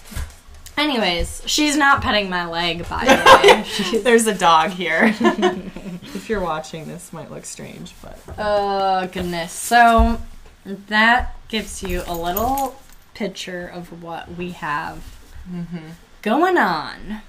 anyways, 0.78 1.42
she's 1.44 1.76
not 1.76 2.00
petting 2.00 2.30
my 2.30 2.46
leg 2.46 2.88
by 2.88 3.04
the 3.04 3.64
way. 3.92 3.98
There's 4.02 4.26
a 4.26 4.34
dog 4.34 4.70
here. 4.70 5.14
if 5.20 6.30
you're 6.30 6.40
watching, 6.40 6.86
this 6.86 7.12
might 7.12 7.30
look 7.30 7.44
strange, 7.44 7.92
but 8.00 8.18
oh 8.38 9.06
goodness. 9.08 9.52
So 9.52 10.22
that 10.64 11.36
gives 11.48 11.82
you 11.82 12.02
a 12.06 12.16
little 12.16 12.80
picture 13.12 13.66
of 13.66 14.02
what 14.02 14.36
we 14.36 14.52
have 14.52 15.04
mm-hmm. 15.50 15.88
Going 16.22 16.56
on. 16.58 17.22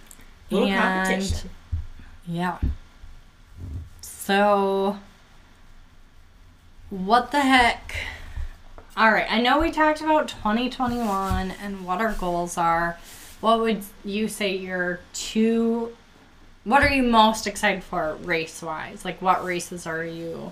Little 0.50 0.67
and 0.70 1.08
competition. 1.08 1.50
yeah. 2.27 2.58
So 4.01 4.98
what 6.89 7.32
the 7.32 7.41
heck? 7.41 7.96
All 8.96 9.12
right, 9.12 9.27
I 9.29 9.41
know 9.41 9.60
we 9.60 9.72
talked 9.72 10.01
about 10.01 10.27
2021 10.27 11.51
and 11.51 11.86
what 11.86 12.01
our 12.01 12.13
goals 12.13 12.58
are. 12.58 12.98
What 13.41 13.60
would 13.60 13.84
you 14.03 14.27
say 14.27 14.56
your 14.56 15.01
two 15.13 15.96
what 16.67 16.84
are 16.84 16.89
you 16.89 17.01
most 17.01 17.48
excited 17.48 17.82
for 17.82 18.15
race 18.24 18.62
wise? 18.62 19.06
Like 19.06 19.22
what 19.22 19.46
races 19.46 19.88
are 19.88 20.03
you 20.03 20.51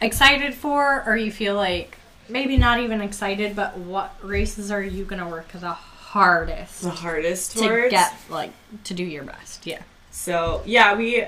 excited 0.00 0.54
for 0.54 1.02
or 1.04 1.16
you 1.16 1.32
feel 1.32 1.56
like 1.56 1.98
maybe 2.28 2.56
not 2.56 2.78
even 2.78 3.00
excited, 3.00 3.56
but 3.56 3.76
what 3.76 4.14
races 4.22 4.70
are 4.70 4.80
you 4.82 5.04
going 5.04 5.20
to 5.20 5.28
work 5.28 5.48
the 5.48 5.72
hardest 6.12 6.82
the 6.82 6.90
hardest 6.90 7.56
to 7.56 7.88
get 7.90 8.14
like 8.28 8.52
to 8.84 8.94
do 8.94 9.02
your 9.04 9.24
best? 9.24 9.66
Yeah. 9.66 9.82
So 10.10 10.62
yeah, 10.66 10.94
we. 10.94 11.24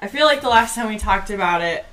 I 0.00 0.08
feel 0.08 0.26
like 0.26 0.40
the 0.42 0.48
last 0.48 0.74
time 0.74 0.88
we 0.88 0.98
talked 0.98 1.30
about 1.30 1.60
it, 1.62 1.84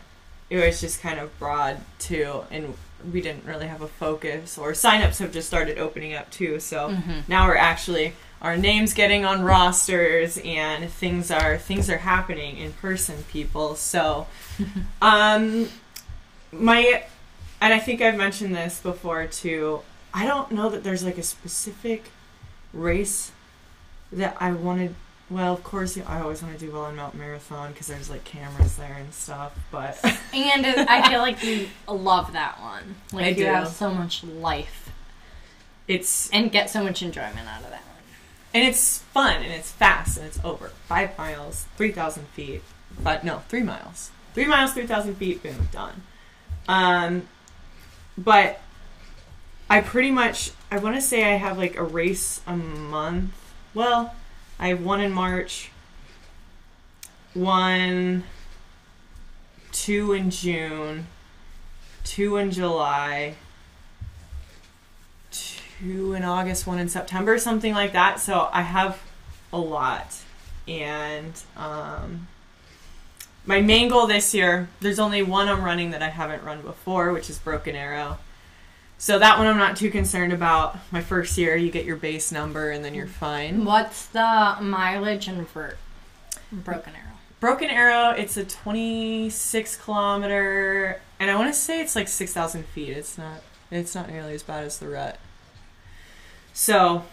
it 0.49 0.57
was 0.65 0.79
just 0.81 1.01
kind 1.01 1.19
of 1.19 1.37
broad 1.39 1.77
too, 1.99 2.41
and 2.51 2.73
we 3.11 3.21
didn't 3.21 3.45
really 3.45 3.67
have 3.67 3.81
a 3.81 3.87
focus. 3.87 4.57
Or 4.57 4.71
signups 4.71 5.19
have 5.19 5.31
just 5.33 5.47
started 5.47 5.77
opening 5.77 6.13
up 6.13 6.29
too, 6.31 6.59
so 6.59 6.89
Mm-hmm. 6.89 7.19
now 7.27 7.47
we're 7.47 7.57
actually 7.57 8.13
our 8.41 8.57
names 8.57 8.93
getting 8.93 9.23
on 9.23 9.41
rosters 9.41 10.37
and 10.43 10.89
things 10.89 11.31
are 11.31 11.57
things 11.57 11.89
are 11.89 11.97
happening 11.99 12.57
in 12.57 12.73
person, 12.73 13.23
people. 13.31 13.75
So, 13.75 14.27
um, 15.01 15.67
my 16.51 17.03
and 17.61 17.73
I 17.73 17.79
think 17.79 18.01
I've 18.01 18.17
mentioned 18.17 18.55
this 18.55 18.79
before 18.81 19.27
too. 19.27 19.81
I 20.13 20.25
don't 20.25 20.51
know 20.51 20.69
that 20.69 20.83
there's 20.83 21.03
like 21.03 21.17
a 21.17 21.23
specific 21.23 22.11
race 22.71 23.31
that 24.11 24.37
I 24.39 24.51
wanted. 24.51 24.95
Well, 25.29 25.53
of 25.53 25.63
course, 25.63 25.97
I 25.97 26.19
always 26.21 26.43
want 26.43 26.57
to 26.59 26.63
do 26.65 26.71
well 26.71 26.85
in 26.87 26.95
Mount 26.95 27.15
Marathon 27.15 27.71
because 27.71 27.87
there's 27.87 28.09
like 28.09 28.23
cameras 28.23 28.75
there 28.75 28.93
and 28.99 29.13
stuff. 29.13 29.57
But 29.71 29.97
And 30.33 30.65
it, 30.65 30.77
I 30.89 31.09
feel 31.09 31.19
like 31.21 31.43
you 31.43 31.67
love 31.87 32.33
that 32.33 32.59
one. 32.61 32.95
Like 33.11 33.25
I 33.25 33.29
you 33.29 33.35
do. 33.35 33.45
have 33.45 33.69
so 33.69 33.91
much 33.93 34.23
life 34.23 34.91
it's 35.87 36.29
and 36.31 36.51
get 36.51 36.69
so 36.69 36.83
much 36.83 37.01
enjoyment 37.01 37.39
out 37.47 37.63
of 37.63 37.69
that 37.71 37.81
one. 37.83 38.03
and 38.53 38.63
it's 38.63 38.99
fun 38.99 39.43
and 39.43 39.51
it's 39.51 39.69
fast 39.71 40.17
and 40.17 40.25
it's 40.27 40.39
over 40.43 40.69
five 40.87 41.17
miles, 41.17 41.65
three 41.77 41.91
thousand 41.91 42.27
feet. 42.29 42.61
But 43.01 43.23
no, 43.23 43.39
three 43.49 43.63
miles, 43.63 44.11
three 44.33 44.45
miles, 44.45 44.73
three 44.73 44.85
thousand 44.87 45.15
feet. 45.15 45.41
Boom, 45.41 45.67
done. 45.71 46.03
Um, 46.67 47.27
but 48.17 48.61
I 49.73 49.81
pretty 49.81 50.11
much 50.11 50.51
I 50.69 50.77
want 50.77 50.97
to 50.97 51.01
say 51.01 51.23
I 51.23 51.37
have 51.37 51.57
like 51.57 51.77
a 51.77 51.83
race 51.83 52.41
a 52.45 52.55
month. 52.55 53.33
Well, 53.73 54.13
I 54.59 54.67
have 54.67 54.85
one 54.85 55.01
in 55.01 55.11
March, 55.11 55.71
one, 57.33 58.23
two 59.71 60.13
in 60.13 60.29
June, 60.29 61.07
two 62.03 62.37
in 62.37 62.51
July, 62.51 63.33
two 65.31 66.13
in 66.13 66.23
August, 66.23 66.67
one 66.67 66.77
in 66.77 66.87
September, 66.87 67.39
something 67.39 67.73
like 67.73 67.93
that. 67.93 68.19
So 68.19 68.49
I 68.53 68.61
have 68.61 69.01
a 69.51 69.57
lot. 69.57 70.21
And 70.67 71.33
um, 71.57 72.27
my 73.43 73.59
main 73.59 73.89
goal 73.89 74.05
this 74.05 74.35
year, 74.35 74.69
there's 74.81 74.99
only 74.99 75.23
one 75.23 75.47
I'm 75.47 75.63
running 75.63 75.89
that 75.89 76.03
I 76.03 76.09
haven't 76.09 76.43
run 76.43 76.61
before, 76.61 77.11
which 77.11 77.27
is 77.27 77.39
Broken 77.39 77.75
Arrow. 77.75 78.19
So 79.03 79.19
that 79.19 79.37
one 79.37 79.47
I'm 79.47 79.57
not 79.57 79.75
too 79.75 79.89
concerned 79.89 80.31
about. 80.31 80.77
My 80.89 81.01
first 81.01 81.37
year, 81.37 81.57
you 81.57 81.69
get 81.69 81.83
your 81.83 81.97
base 81.97 82.31
number 82.31 82.71
and 82.71 82.85
then 82.85 82.93
you're 82.93 83.05
fine. 83.05 83.65
What's 83.65 84.05
the 84.05 84.55
mileage 84.61 85.27
and 85.27 85.45
vert? 85.49 85.77
Broken 86.53 86.93
Arrow. 86.95 87.17
Broken 87.41 87.69
Arrow, 87.69 88.11
it's 88.11 88.37
a 88.37 88.45
26 88.45 89.75
kilometer, 89.75 91.01
and 91.19 91.29
I 91.29 91.35
want 91.35 91.53
to 91.53 91.59
say 91.59 91.81
it's 91.81 91.97
like 91.97 92.07
6,000 92.07 92.63
feet. 92.67 92.91
It's 92.91 93.17
not. 93.17 93.41
It's 93.69 93.93
not 93.93 94.09
nearly 94.09 94.35
as 94.35 94.43
bad 94.43 94.63
as 94.63 94.77
the 94.77 94.87
rut. 94.87 95.19
So, 96.53 97.03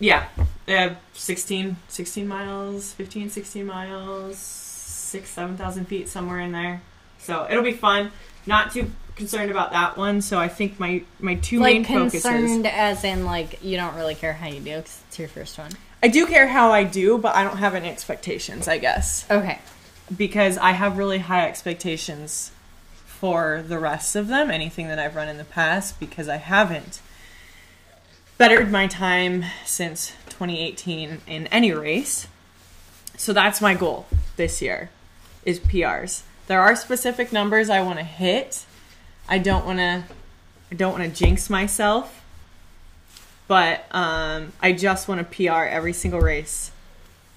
yeah, 0.00 0.26
uh, 0.66 0.96
16, 1.12 1.76
16 1.86 2.26
miles, 2.26 2.92
15, 2.94 3.30
16 3.30 3.64
miles, 3.64 4.36
six, 4.36 5.30
7,000 5.30 5.84
feet 5.84 6.08
somewhere 6.08 6.40
in 6.40 6.50
there. 6.50 6.82
So 7.20 7.46
it'll 7.48 7.62
be 7.62 7.72
fun. 7.72 8.10
Not 8.46 8.72
too 8.72 8.90
concerned 9.16 9.50
about 9.50 9.72
that 9.72 9.96
one. 9.96 10.20
So 10.20 10.38
I 10.38 10.48
think 10.48 10.78
my 10.78 11.02
my 11.20 11.34
two 11.36 11.60
main 11.60 11.84
focuses. 11.84 11.94
Like 11.94 12.12
focuses. 12.12 12.22
concerned 12.22 12.66
as 12.66 13.04
in 13.04 13.24
like 13.24 13.62
you 13.62 13.76
don't 13.76 13.94
really 13.96 14.14
care 14.14 14.34
how 14.34 14.48
you 14.48 14.60
do 14.60 14.76
because 14.76 15.02
it's 15.08 15.18
your 15.18 15.28
first 15.28 15.58
one. 15.58 15.72
I 16.02 16.08
do 16.08 16.26
care 16.26 16.46
how 16.48 16.70
I 16.70 16.84
do, 16.84 17.18
but 17.18 17.34
I 17.34 17.42
don't 17.42 17.56
have 17.58 17.74
any 17.74 17.88
expectations. 17.88 18.68
I 18.68 18.78
guess. 18.78 19.26
Okay. 19.30 19.58
because 20.16 20.56
I 20.58 20.72
have 20.72 20.98
really 20.98 21.18
high 21.18 21.48
expectations 21.48 22.52
for 23.06 23.64
the 23.66 23.78
rest 23.78 24.14
of 24.14 24.28
them, 24.28 24.50
anything 24.50 24.88
that 24.88 24.98
I've 24.98 25.16
run 25.16 25.28
in 25.28 25.38
the 25.38 25.44
past, 25.44 25.98
because 25.98 26.28
I 26.28 26.36
haven't 26.36 27.00
bettered 28.38 28.70
my 28.70 28.86
time 28.86 29.44
since 29.64 30.12
2018 30.28 31.22
in 31.26 31.46
any 31.48 31.72
race. 31.72 32.28
So 33.16 33.32
that's 33.32 33.60
my 33.60 33.74
goal 33.74 34.06
this 34.36 34.60
year 34.60 34.90
is 35.44 35.58
PRs. 35.58 36.22
There 36.46 36.60
are 36.60 36.76
specific 36.76 37.32
numbers 37.32 37.68
I 37.70 37.80
want 37.82 37.98
to 37.98 38.04
hit. 38.04 38.64
I 39.28 39.38
don't 39.38 39.66
want 39.66 39.78
to 39.78 40.04
I 40.70 40.74
don't 40.74 40.92
want 40.98 41.04
to 41.04 41.10
jinx 41.10 41.48
myself. 41.50 42.22
But 43.48 43.84
um, 43.92 44.52
I 44.60 44.72
just 44.72 45.06
want 45.08 45.20
to 45.20 45.36
PR 45.36 45.64
every 45.64 45.92
single 45.92 46.20
race 46.20 46.72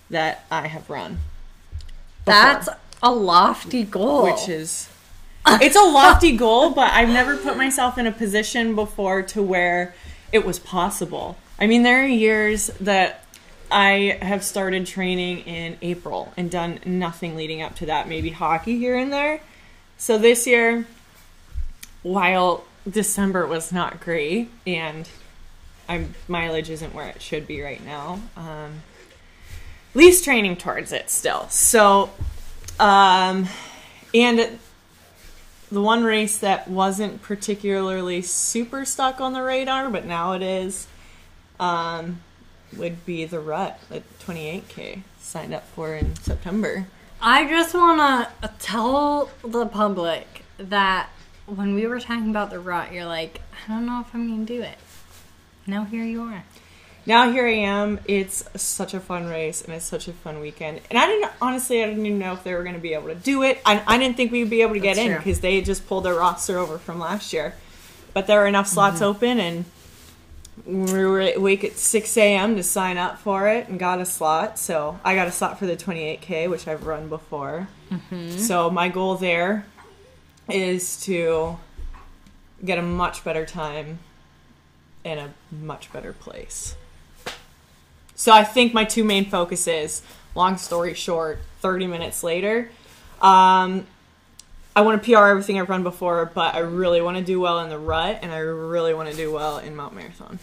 that 0.10 0.44
I 0.50 0.68
have 0.68 0.90
run. 0.90 1.20
before 2.26 2.34
That's 2.34 2.70
a 3.02 3.12
lofty 3.12 3.84
goal. 3.84 4.24
which 4.24 4.50
is 4.50 4.90
it's 5.48 5.76
a 5.76 5.82
lofty 5.82 6.36
goal 6.36 6.72
but 6.72 6.92
i've 6.92 7.08
never 7.10 7.36
put 7.38 7.56
myself 7.56 7.98
in 7.98 8.06
a 8.06 8.12
position 8.12 8.76
before 8.76 9.22
to 9.24 9.42
where 9.42 9.96
it 10.34 10.46
was 10.46 10.60
possible 10.60 11.38
i 11.58 11.66
mean 11.66 11.82
there 11.84 12.04
are 12.04 12.08
years 12.08 12.68
that 12.82 13.24
i 13.72 14.18
have 14.22 14.44
started 14.44 14.86
training 14.86 15.40
in 15.40 15.78
april 15.82 16.34
and 16.38 16.50
done 16.50 16.80
nothing 16.86 17.36
leading 17.36 17.62
up 17.62 17.76
to 17.76 17.86
that. 17.86 18.08
Maybe 18.08 18.30
hockey 18.30 18.78
here 18.78 18.96
and 18.96 19.12
there. 19.12 19.42
So 19.98 20.18
this 20.18 20.48
year 20.48 20.86
while 22.04 22.64
december 22.90 23.46
was 23.46 23.74
not 23.74 24.00
great 24.00 24.50
and 24.66 25.08
i'm 25.88 26.16
mileage 26.30 26.70
isn't 26.70 26.94
where 26.94 27.10
it 27.10 27.22
should 27.22 27.46
be 27.46 27.62
right 27.62 27.84
now 27.86 28.20
um, 28.38 28.82
least 29.94 30.24
training 30.24 30.56
towards 30.56 30.92
it 30.92 31.10
still. 31.10 31.48
So 31.50 32.10
um, 32.80 33.48
and 34.14 34.60
the 35.72 35.82
one 35.82 36.04
race 36.04 36.38
that 36.40 36.68
wasn't 36.68 37.22
particularly 37.22 38.22
super 38.22 38.86
stuck 38.86 39.22
on 39.22 39.34
the 39.34 39.44
radar, 39.44 39.90
but 39.90 40.06
now 40.06 40.34
it 40.34 40.42
is, 40.42 40.88
um, 41.60 42.22
would 42.78 43.06
be 43.06 43.26
the 43.26 43.40
Rut, 43.40 43.80
the 43.90 44.04
28K 44.26 45.02
signed 45.20 45.54
up 45.54 45.68
for 45.70 45.96
in 45.96 46.16
September. 46.18 46.88
I 47.22 47.48
just 47.48 47.74
want 47.74 48.30
to 48.42 48.48
tell 48.60 49.30
the 49.44 49.66
public 49.66 50.44
that 50.58 51.10
when 51.46 51.76
we 51.76 51.86
were 51.88 52.00
talking 52.00 52.30
about 52.30 52.50
the 52.50 52.60
rut, 52.60 52.94
you're 52.94 53.06
like, 53.06 53.42
I 53.68 53.72
don't 53.72 53.86
know 53.86 54.00
if 54.02 54.14
I'm 54.14 54.28
going 54.28 54.46
to 54.46 54.54
do 54.58 54.62
it. 54.62 54.78
Now 55.68 55.84
here 55.84 56.04
you 56.04 56.22
are. 56.22 56.44
Now 57.06 57.32
here 57.32 57.46
I 57.48 57.54
am. 57.54 58.00
It's 58.06 58.46
such 58.62 58.94
a 58.94 59.00
fun 59.00 59.26
race 59.28 59.62
and 59.64 59.74
it's 59.74 59.86
such 59.86 60.08
a 60.08 60.14
fun 60.14 60.40
weekend. 60.40 60.80
And 60.90 60.98
I 61.00 61.08
didn't 61.08 61.32
honestly, 61.42 61.84
I 61.84 61.88
didn't 61.88 62.06
even 62.06 62.20
know 62.20 62.34
if 62.34 62.44
they 62.44 62.54
were 62.54 62.64
going 62.64 62.76
to 62.76 62.82
be 62.82 62.94
able 62.94 63.08
to 63.08 63.16
do 63.16 63.44
it. 63.44 63.60
I, 63.66 63.84
I 63.88 63.98
didn't 63.98 64.16
think 64.16 64.32
we'd 64.32 64.50
be 64.50 64.62
able 64.62 64.76
to 64.76 64.80
get 64.80 64.96
That's 64.96 65.10
in 65.10 65.18
because 65.18 65.40
they 65.42 65.56
had 65.56 65.66
just 65.66 65.88
pulled 65.88 66.06
their 66.06 66.14
roster 66.16 66.58
over 66.58 66.78
from 66.78 67.00
last 67.00 67.34
year. 67.34 67.56
But 68.14 68.28
there 68.28 68.40
were 68.40 68.48
enough 68.48 68.68
slots 68.68 68.98
Mm-hmm. 68.98 69.04
open, 69.06 69.40
and 69.40 69.66
we 70.66 71.06
were 71.06 71.22
awake 71.22 71.64
at 71.64 71.78
6 71.78 72.18
a.m. 72.18 72.56
to 72.56 72.64
sign 72.64 72.98
up 72.98 73.20
for 73.20 73.48
it 73.48 73.68
and 73.68 73.80
got 73.80 74.00
a 74.00 74.06
slot. 74.06 74.58
So 74.60 75.00
I 75.04 75.16
got 75.16 75.28
a 75.28 75.32
slot 75.32 75.60
for 75.60 75.66
the 75.66 75.76
28K, 75.76 76.50
which 76.50 76.68
I've 76.68 76.86
run 76.86 77.10
before. 77.10 77.68
Mm-hmm. 77.92 78.38
So 78.38 78.70
my 78.70 78.90
goal 78.90 79.16
there 79.16 79.66
is 80.50 81.02
to 81.04 81.58
get 82.64 82.78
a 82.78 82.82
much 82.82 83.24
better 83.24 83.46
time 83.46 84.00
in 85.04 85.18
a 85.18 85.34
much 85.52 85.92
better 85.92 86.14
place. 86.14 86.76
So 88.16 88.34
I 88.34 88.44
think 88.44 88.74
my 88.74 88.84
two 88.84 89.04
main 89.04 89.26
focuses, 89.26 90.02
long 90.36 90.58
story 90.58 90.94
short, 90.94 91.40
30 91.62 91.88
minutes 91.88 92.22
later, 92.22 92.70
um, 93.22 93.88
I 94.76 94.82
want 94.82 95.02
to 95.02 95.12
PR 95.12 95.26
everything 95.26 95.60
I've 95.60 95.70
run 95.70 95.84
before, 95.84 96.32
but 96.34 96.56
I 96.56 96.60
really 96.60 97.02
want 97.02 97.18
to 97.18 97.24
do 97.24 97.40
well 97.40 97.60
in 97.60 97.70
the 97.70 97.80
rut, 97.80 98.20
and 98.22 98.32
I 98.32 98.38
really 98.38 98.94
want 98.94 99.10
to 99.10 99.16
do 99.16 99.32
well 99.32 99.58
in 99.58 99.76
Mount 99.76 99.96
Marathon. 99.96 100.40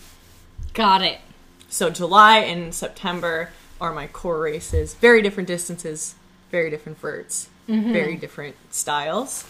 Got 0.75 1.03
it. 1.03 1.21
So 1.69 1.91
July 1.91 2.39
and 2.39 2.75
September 2.75 3.51
are 3.81 3.93
my 3.93 4.07
core 4.07 4.41
races. 4.41 4.95
Very 4.95 5.23
different 5.23 5.47
distances, 5.47 6.15
very 6.51 6.71
different 6.71 6.99
verts, 6.99 7.49
mm-hmm. 7.69 7.93
very 7.93 8.17
different 8.17 8.57
styles. 8.71 9.49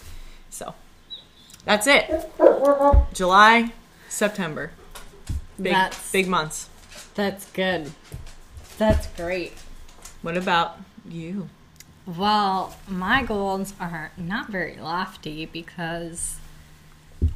So 0.49 0.73
that's 1.65 1.87
it. 1.87 2.29
July, 3.13 3.73
September. 4.09 4.71
Big 5.61 5.73
That's- 5.73 6.11
big 6.11 6.27
months. 6.27 6.69
That's 7.15 7.49
good. 7.51 7.91
That's 8.77 9.07
great. 9.07 9.53
What 10.21 10.37
about 10.37 10.79
you? 11.09 11.49
Well, 12.07 12.73
my 12.87 13.21
goals 13.23 13.73
are 13.81 14.11
not 14.15 14.49
very 14.49 14.77
lofty 14.77 15.45
because 15.45 16.37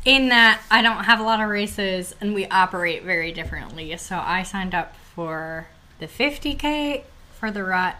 in 0.05 0.29
that 0.29 0.61
I 0.71 0.81
don't 0.81 1.03
have 1.03 1.19
a 1.19 1.23
lot 1.23 1.41
of 1.41 1.49
races 1.49 2.15
and 2.21 2.33
we 2.33 2.45
operate 2.45 3.03
very 3.03 3.33
differently. 3.33 3.95
So 3.97 4.17
I 4.17 4.43
signed 4.43 4.73
up 4.73 4.95
for 4.95 5.67
the 5.99 6.07
50k 6.07 7.03
for 7.37 7.51
the 7.51 7.65
rut, 7.65 7.97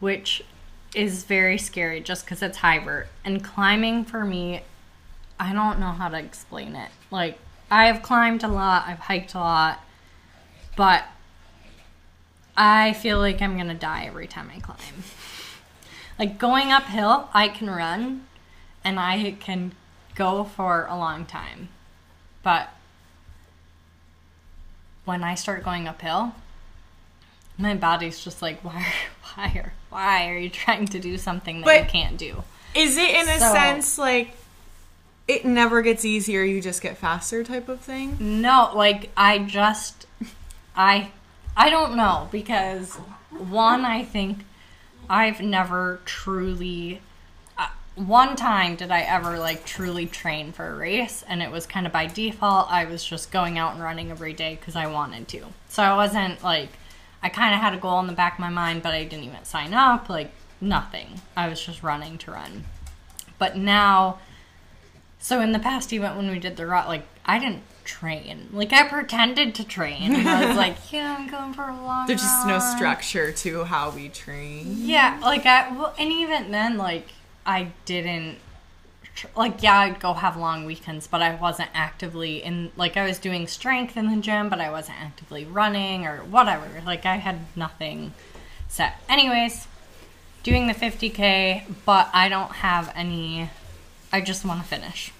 which 0.00 0.42
is 0.94 1.24
very 1.24 1.58
scary 1.58 2.00
just 2.00 2.24
because 2.24 2.42
it's 2.42 2.58
high 2.58 2.78
vert. 2.78 3.08
And 3.22 3.44
climbing 3.44 4.06
for 4.06 4.24
me, 4.24 4.62
I 5.38 5.52
don't 5.52 5.78
know 5.78 5.92
how 5.92 6.08
to 6.08 6.18
explain 6.18 6.74
it. 6.74 6.90
Like, 7.10 7.38
I 7.70 7.86
have 7.86 8.00
climbed 8.00 8.42
a 8.42 8.48
lot, 8.48 8.84
I've 8.86 8.98
hiked 8.98 9.34
a 9.34 9.38
lot, 9.38 9.84
but 10.74 11.04
I 12.56 12.94
feel 12.94 13.18
like 13.18 13.42
I'm 13.42 13.58
gonna 13.58 13.74
die 13.74 14.06
every 14.06 14.26
time 14.26 14.50
I 14.54 14.60
climb. 14.60 14.78
Like 16.18 16.38
going 16.38 16.72
uphill, 16.72 17.28
I 17.32 17.48
can 17.48 17.70
run 17.70 18.26
and 18.84 18.98
I 18.98 19.36
can 19.40 19.72
go 20.14 20.44
for 20.44 20.86
a 20.86 20.96
long 20.96 21.24
time. 21.26 21.68
But 22.42 22.70
when 25.04 25.22
I 25.22 25.34
start 25.34 25.64
going 25.64 25.86
uphill, 25.88 26.34
my 27.56 27.74
body's 27.74 28.22
just 28.22 28.42
like, 28.42 28.60
why, 28.64 28.86
why, 29.34 29.52
are, 29.56 29.72
why 29.90 30.28
are 30.30 30.36
you 30.38 30.50
trying 30.50 30.86
to 30.88 30.98
do 30.98 31.16
something 31.18 31.60
that 31.60 31.64
But- 31.64 31.84
you 31.84 31.90
can't 31.90 32.16
do? 32.18 32.42
Is 32.74 32.96
it 32.98 33.10
in 33.10 33.28
a 33.28 33.38
So- 33.38 33.52
sense 33.54 33.96
like 33.98 34.34
it 35.26 35.44
never 35.44 35.80
gets 35.82 36.04
easier, 36.04 36.42
you 36.42 36.60
just 36.60 36.82
get 36.82 36.96
faster 36.98 37.42
type 37.42 37.68
of 37.68 37.80
thing? 37.80 38.16
No, 38.20 38.70
like 38.74 39.10
I 39.16 39.38
just 39.38 40.06
I 40.76 41.10
I 41.56 41.70
don't 41.70 41.96
know 41.96 42.28
because 42.30 42.94
one 43.30 43.84
I 43.86 44.04
think 44.04 44.44
I've 45.08 45.40
never 45.40 46.00
truly 46.04 47.00
uh, 47.56 47.68
one 47.94 48.36
time 48.36 48.76
did 48.76 48.90
I 48.90 49.00
ever 49.00 49.38
like 49.38 49.64
truly 49.64 50.06
train 50.06 50.52
for 50.52 50.66
a 50.66 50.76
race 50.76 51.24
and 51.28 51.42
it 51.42 51.50
was 51.50 51.66
kind 51.66 51.86
of 51.86 51.92
by 51.92 52.06
default 52.06 52.70
I 52.70 52.84
was 52.84 53.04
just 53.04 53.30
going 53.30 53.58
out 53.58 53.74
and 53.74 53.82
running 53.82 54.10
every 54.10 54.32
day 54.32 54.56
cuz 54.56 54.76
I 54.76 54.86
wanted 54.86 55.28
to. 55.28 55.46
So 55.68 55.82
I 55.82 55.94
wasn't 55.96 56.42
like 56.42 56.70
I 57.22 57.28
kind 57.28 57.54
of 57.54 57.60
had 57.60 57.74
a 57.74 57.78
goal 57.78 58.00
in 58.00 58.06
the 58.06 58.12
back 58.12 58.34
of 58.34 58.40
my 58.40 58.50
mind 58.50 58.82
but 58.82 58.92
I 58.92 59.04
didn't 59.04 59.24
even 59.24 59.44
sign 59.44 59.74
up 59.74 60.08
like 60.08 60.32
nothing. 60.60 61.20
I 61.36 61.48
was 61.48 61.64
just 61.64 61.82
running 61.82 62.18
to 62.18 62.32
run. 62.32 62.64
But 63.38 63.56
now 63.56 64.18
so 65.18 65.40
in 65.40 65.52
the 65.52 65.58
past 65.58 65.92
event 65.92 66.16
when 66.16 66.30
we 66.30 66.38
did 66.38 66.56
the 66.56 66.66
rut, 66.66 66.88
like 66.88 67.06
I 67.24 67.38
didn't 67.38 67.62
train. 67.88 68.48
Like 68.52 68.72
I 68.72 68.86
pretended 68.86 69.54
to 69.56 69.64
train. 69.64 70.14
I 70.14 70.46
was 70.46 70.56
like, 70.56 70.76
yeah, 70.92 71.16
I'm 71.18 71.28
going 71.28 71.54
for 71.54 71.68
a 71.68 71.74
long. 71.74 72.06
There's 72.06 72.20
just 72.20 72.46
no 72.46 72.58
run." 72.58 72.76
structure 72.76 73.32
to 73.32 73.64
how 73.64 73.90
we 73.90 74.10
train. 74.10 74.76
Yeah, 74.76 75.18
like 75.22 75.46
I 75.46 75.72
well, 75.72 75.94
and 75.98 76.12
even 76.12 76.52
then, 76.52 76.76
like 76.76 77.08
I 77.44 77.72
didn't. 77.86 78.38
Like 79.34 79.62
yeah, 79.64 79.78
I'd 79.78 79.98
go 79.98 80.12
have 80.12 80.36
long 80.36 80.64
weekends, 80.64 81.08
but 81.08 81.22
I 81.22 81.34
wasn't 81.34 81.70
actively 81.74 82.42
in. 82.44 82.70
Like 82.76 82.96
I 82.96 83.04
was 83.04 83.18
doing 83.18 83.48
strength 83.48 83.96
in 83.96 84.14
the 84.14 84.20
gym, 84.20 84.48
but 84.48 84.60
I 84.60 84.70
wasn't 84.70 85.00
actively 85.00 85.44
running 85.44 86.06
or 86.06 86.18
whatever. 86.18 86.68
Like 86.84 87.04
I 87.04 87.16
had 87.16 87.40
nothing 87.56 88.12
set. 88.68 89.00
Anyways, 89.08 89.66
doing 90.44 90.68
the 90.68 90.74
50k, 90.74 91.64
but 91.84 92.10
I 92.12 92.28
don't 92.28 92.52
have 92.52 92.92
any. 92.94 93.50
I 94.12 94.20
just 94.20 94.44
want 94.44 94.62
to 94.62 94.68
finish. 94.68 95.12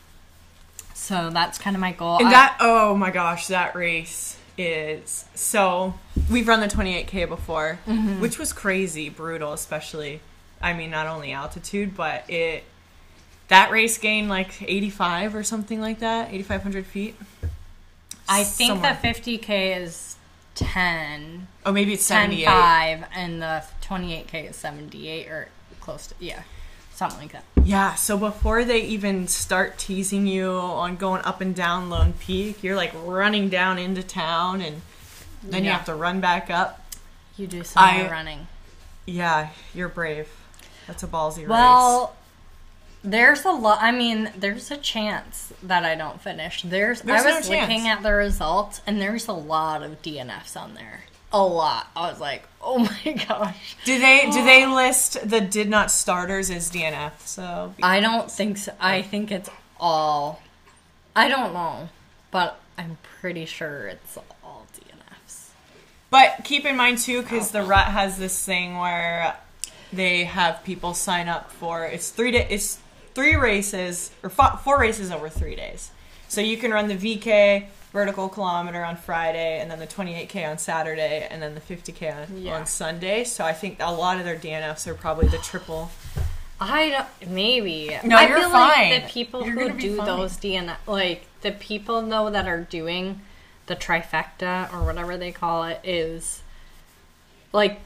So 1.08 1.30
that's 1.30 1.56
kind 1.58 1.74
of 1.74 1.80
my 1.80 1.92
goal. 1.92 2.18
And 2.18 2.28
I- 2.28 2.32
that 2.32 2.56
oh 2.60 2.94
my 2.94 3.10
gosh, 3.10 3.46
that 3.46 3.74
race 3.74 4.36
is 4.58 5.24
so 5.34 5.94
we've 6.30 6.46
run 6.48 6.60
the 6.60 6.66
28k 6.68 7.26
before, 7.28 7.78
Mm-hmm. 7.86 8.20
which 8.20 8.38
was 8.38 8.52
crazy, 8.52 9.08
brutal, 9.08 9.52
especially 9.54 10.20
I 10.60 10.72
mean 10.74 10.90
not 10.90 11.06
only 11.06 11.32
altitude, 11.32 11.96
but 11.96 12.28
it 12.28 12.64
that 13.48 13.70
race 13.70 13.96
gained 13.96 14.28
like 14.28 14.60
85 14.60 15.34
or 15.34 15.42
something 15.42 15.80
like 15.80 16.00
that, 16.00 16.30
8500 16.34 16.84
feet. 16.84 17.16
I 18.28 18.44
think 18.44 18.72
Somewhere. 18.72 18.98
the 19.02 19.08
50k 19.08 19.80
is 19.80 20.16
10. 20.56 21.46
Oh, 21.64 21.72
maybe 21.72 21.94
it's 21.94 22.06
10 22.06 22.24
78. 22.32 22.44
5 22.46 23.04
and 23.14 23.40
the 23.40 23.64
28k 23.82 24.50
is 24.50 24.56
78 24.56 25.28
or 25.28 25.48
close 25.80 26.08
to 26.08 26.14
yeah 26.20 26.42
something 26.98 27.20
like 27.20 27.32
that 27.32 27.44
Yeah, 27.64 27.94
so 27.94 28.18
before 28.18 28.64
they 28.64 28.80
even 28.82 29.28
start 29.28 29.78
teasing 29.78 30.26
you 30.26 30.50
on 30.52 30.96
going 30.96 31.22
up 31.24 31.40
and 31.40 31.54
down 31.54 31.88
Lone 31.90 32.12
Peak, 32.18 32.62
you're 32.62 32.76
like 32.76 32.92
running 33.04 33.48
down 33.48 33.78
into 33.78 34.02
town 34.02 34.60
and 34.60 34.82
then 35.42 35.64
you 35.64 35.70
have 35.70 35.84
to 35.86 35.94
run 35.94 36.20
back 36.20 36.50
up. 36.50 36.84
you 37.36 37.46
do 37.46 37.62
some 37.64 37.82
I- 37.84 37.98
more 38.02 38.10
running 38.10 38.46
Yeah, 39.06 39.50
you're 39.74 39.88
brave. 39.88 40.28
That's 40.86 41.02
a 41.02 41.06
ballsy 41.06 41.38
race. 41.38 41.48
well 41.48 42.14
there's 43.04 43.44
a 43.44 43.50
lot 43.52 43.78
i 43.80 43.92
mean 43.92 44.30
there's 44.36 44.72
a 44.72 44.76
chance 44.76 45.52
that 45.62 45.84
i 45.84 45.94
don't 45.94 46.20
finish 46.20 46.62
there's, 46.62 47.00
There's 47.02 47.22
i 47.24 47.36
was 47.38 47.48
chance. 47.48 47.68
looking 47.70 47.86
at 47.86 48.02
the 48.02 48.12
results 48.12 48.80
and 48.88 49.00
there's 49.00 49.28
a 49.28 49.32
lot 49.32 49.84
of 49.84 50.02
dnfs 50.02 50.56
on 50.60 50.74
there 50.74 51.02
a 51.32 51.42
lot. 51.42 51.88
I 51.94 52.10
was 52.10 52.20
like 52.20 52.44
oh 52.60 52.78
my 53.04 53.12
gosh. 53.12 53.76
Do 53.84 53.98
they 53.98 54.28
do 54.30 54.44
they 54.44 54.66
list 54.82 55.28
the 55.28 55.40
did 55.40 55.68
not 55.68 55.90
starters 55.90 56.50
as 56.50 56.70
DNF? 56.70 57.12
So 57.20 57.74
i 57.82 58.00
don't 58.00 58.30
think 58.30 58.58
so. 58.58 58.72
I 58.80 59.02
think 59.02 59.30
it's 59.30 59.50
all 59.80 60.42
i 61.14 61.28
don't 61.28 61.52
know 61.52 61.88
but 62.30 62.60
i'm 62.76 62.98
pretty 63.20 63.44
sure 63.44 63.86
it's 63.86 64.18
all 64.42 64.66
dnfs 64.74 65.50
But 66.10 66.44
keep 66.44 66.64
in 66.64 66.76
mind 66.76 66.98
too, 66.98 67.22
because 67.22 67.50
the 67.50 67.60
oh. 67.60 67.66
rut 67.66 67.86
has 67.86 68.18
this 68.18 68.44
thing 68.44 68.78
where 68.78 69.36
they 69.92 70.24
have 70.24 70.62
people 70.64 70.94
sign 70.94 71.28
up 71.28 71.50
for 71.50 71.84
it's 71.84 72.10
three 72.10 72.32
day, 72.32 72.46
it's 72.50 72.78
three 73.14 73.36
races 73.36 74.10
or 74.22 74.30
four 74.30 74.78
races 74.78 75.10
over 75.10 75.28
three 75.28 75.56
days. 75.56 75.90
So 76.28 76.40
you 76.40 76.56
can 76.56 76.72
run 76.72 76.88
the 76.88 76.94
VK 76.96 77.66
vertical 77.92 78.28
kilometer 78.28 78.84
on 78.84 78.96
Friday, 78.96 79.60
and 79.60 79.70
then 79.70 79.78
the 79.78 79.86
28k 79.86 80.48
on 80.50 80.58
Saturday, 80.58 81.26
and 81.30 81.40
then 81.42 81.54
the 81.54 81.60
50k 81.60 82.28
on, 82.30 82.42
Yeah. 82.42 82.56
on 82.56 82.66
Sunday. 82.66 83.24
So 83.24 83.44
I 83.44 83.52
think 83.52 83.78
a 83.80 83.92
lot 83.92 84.18
of 84.18 84.24
their 84.24 84.36
DNFs 84.36 84.86
are 84.86 84.94
probably 84.94 85.28
the 85.28 85.38
triple. 85.38 85.90
I 86.60 86.88
don't. 87.20 87.30
Maybe. 87.30 87.96
No, 88.04 88.16
I 88.16 88.26
you're 88.28 88.40
feel 88.40 88.50
fine. 88.50 88.90
like 88.90 89.04
the 89.06 89.08
people 89.10 89.44
You're 89.44 89.52
who 89.54 89.60
gonna 89.60 89.74
be 89.74 89.80
do 89.80 89.96
fine. 89.96 90.06
those 90.06 90.36
DNF, 90.36 90.76
like 90.86 91.24
the 91.42 91.52
people 91.52 92.02
though 92.02 92.30
that 92.30 92.48
are 92.48 92.60
doing 92.62 93.20
the 93.66 93.76
trifecta 93.76 94.72
or 94.72 94.84
whatever 94.84 95.16
they 95.16 95.30
call 95.30 95.64
it, 95.64 95.80
is 95.84 96.42
like 97.52 97.80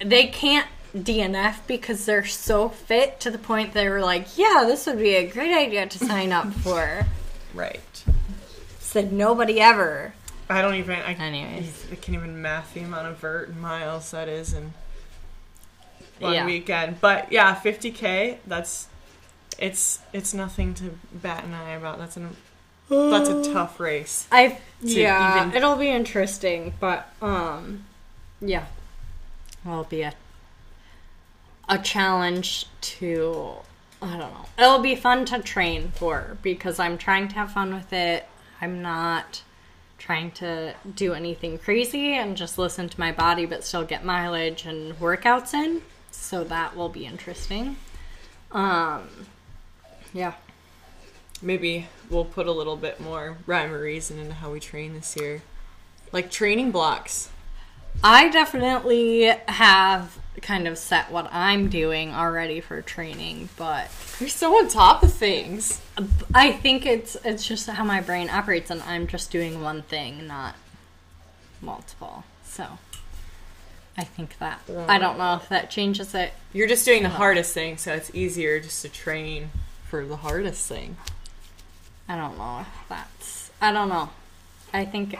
they 0.00 0.26
can't 0.26 0.66
DNF 0.96 1.56
because 1.66 2.04
they're 2.06 2.24
so 2.26 2.68
fit 2.68 3.18
to 3.20 3.30
the 3.30 3.38
point 3.38 3.72
they 3.72 3.88
were 3.88 4.00
like, 4.02 4.36
yeah, 4.36 4.64
this 4.66 4.86
would 4.86 4.98
be 4.98 5.14
a 5.14 5.26
great 5.26 5.54
idea 5.54 5.86
to 5.86 5.98
sign 5.98 6.30
up 6.32 6.52
for. 6.64 7.06
Right. 7.54 7.80
Said 8.88 9.12
nobody 9.12 9.60
ever. 9.60 10.14
I 10.48 10.62
don't 10.62 10.76
even. 10.76 10.98
I, 11.00 11.12
Anyways. 11.12 11.88
I 11.92 11.96
can't 11.96 12.16
even 12.16 12.40
math 12.40 12.72
the 12.72 12.80
amount 12.80 13.06
of 13.06 13.18
vert 13.18 13.50
and 13.50 13.60
miles 13.60 14.12
that 14.12 14.28
is, 14.28 14.54
in 14.54 14.72
one 16.20 16.32
Yeah. 16.32 16.46
weekend. 16.46 16.98
But 16.98 17.30
yeah, 17.30 17.54
50k. 17.54 18.38
That's 18.46 18.86
it's 19.58 19.98
it's 20.14 20.32
nothing 20.32 20.72
to 20.74 20.98
bat 21.12 21.44
an 21.44 21.52
eye 21.52 21.72
about. 21.72 21.98
That's 21.98 22.16
an 22.16 22.34
that's 22.88 23.28
a 23.28 23.44
tough 23.52 23.78
race. 23.78 24.26
I 24.32 24.58
yeah, 24.80 25.44
even- 25.44 25.54
it'll 25.54 25.76
be 25.76 25.90
interesting, 25.90 26.72
but 26.80 27.12
um, 27.20 27.84
yeah, 28.40 28.64
it'll 29.66 29.84
be 29.84 30.00
a 30.00 30.14
a 31.68 31.76
challenge 31.76 32.64
to 32.80 33.52
I 34.00 34.12
don't 34.16 34.32
know. 34.32 34.46
It'll 34.58 34.78
be 34.78 34.96
fun 34.96 35.26
to 35.26 35.40
train 35.42 35.92
for 35.94 36.38
because 36.40 36.78
I'm 36.78 36.96
trying 36.96 37.28
to 37.28 37.34
have 37.34 37.52
fun 37.52 37.74
with 37.74 37.92
it. 37.92 38.26
I'm 38.60 38.82
not 38.82 39.42
trying 39.98 40.30
to 40.30 40.74
do 40.94 41.12
anything 41.12 41.58
crazy 41.58 42.14
and 42.14 42.36
just 42.36 42.58
listen 42.58 42.88
to 42.88 43.00
my 43.00 43.12
body, 43.12 43.46
but 43.46 43.64
still 43.64 43.84
get 43.84 44.04
mileage 44.04 44.64
and 44.64 44.98
workouts 44.98 45.52
in. 45.54 45.82
So 46.10 46.44
that 46.44 46.76
will 46.76 46.88
be 46.88 47.04
interesting. 47.04 47.76
Um, 48.52 49.08
yeah. 50.12 50.34
Maybe 51.42 51.88
we'll 52.10 52.24
put 52.24 52.46
a 52.46 52.52
little 52.52 52.76
bit 52.76 53.00
more 53.00 53.38
rhyme 53.46 53.72
or 53.72 53.80
reason 53.82 54.18
into 54.18 54.34
how 54.34 54.50
we 54.52 54.60
train 54.60 54.94
this 54.94 55.16
year, 55.16 55.42
like 56.12 56.30
training 56.30 56.72
blocks. 56.72 57.30
I 58.02 58.28
definitely 58.28 59.32
have 59.46 60.18
kind 60.42 60.68
of 60.68 60.78
set 60.78 61.10
what 61.10 61.28
I'm 61.32 61.68
doing 61.68 62.14
already 62.14 62.60
for 62.60 62.80
training, 62.82 63.48
but 63.56 63.90
You're 64.20 64.28
so 64.28 64.56
on 64.58 64.68
top 64.68 65.02
of 65.02 65.12
things. 65.12 65.80
I 66.34 66.52
think 66.52 66.86
it's 66.86 67.16
it's 67.24 67.46
just 67.46 67.68
how 67.68 67.84
my 67.84 68.00
brain 68.00 68.30
operates 68.30 68.70
and 68.70 68.82
I'm 68.82 69.06
just 69.06 69.30
doing 69.30 69.62
one 69.62 69.82
thing, 69.82 70.26
not 70.26 70.54
multiple. 71.60 72.24
So 72.44 72.78
I 73.96 74.04
think 74.04 74.38
that 74.38 74.60
I 74.88 74.98
don't 74.98 75.18
know 75.18 75.34
if 75.34 75.48
that 75.48 75.70
changes 75.70 76.14
it. 76.14 76.32
You're 76.52 76.68
just 76.68 76.84
doing 76.84 77.02
the 77.02 77.08
hardest 77.08 77.52
thing, 77.52 77.76
so 77.76 77.92
it's 77.92 78.14
easier 78.14 78.60
just 78.60 78.82
to 78.82 78.88
train 78.88 79.50
for 79.88 80.04
the 80.04 80.16
hardest 80.16 80.68
thing. 80.68 80.96
I 82.08 82.16
don't 82.16 82.38
know 82.38 82.60
if 82.60 82.88
that's 82.88 83.50
I 83.60 83.72
don't 83.72 83.88
know. 83.88 84.10
I 84.72 84.84
think 84.84 85.16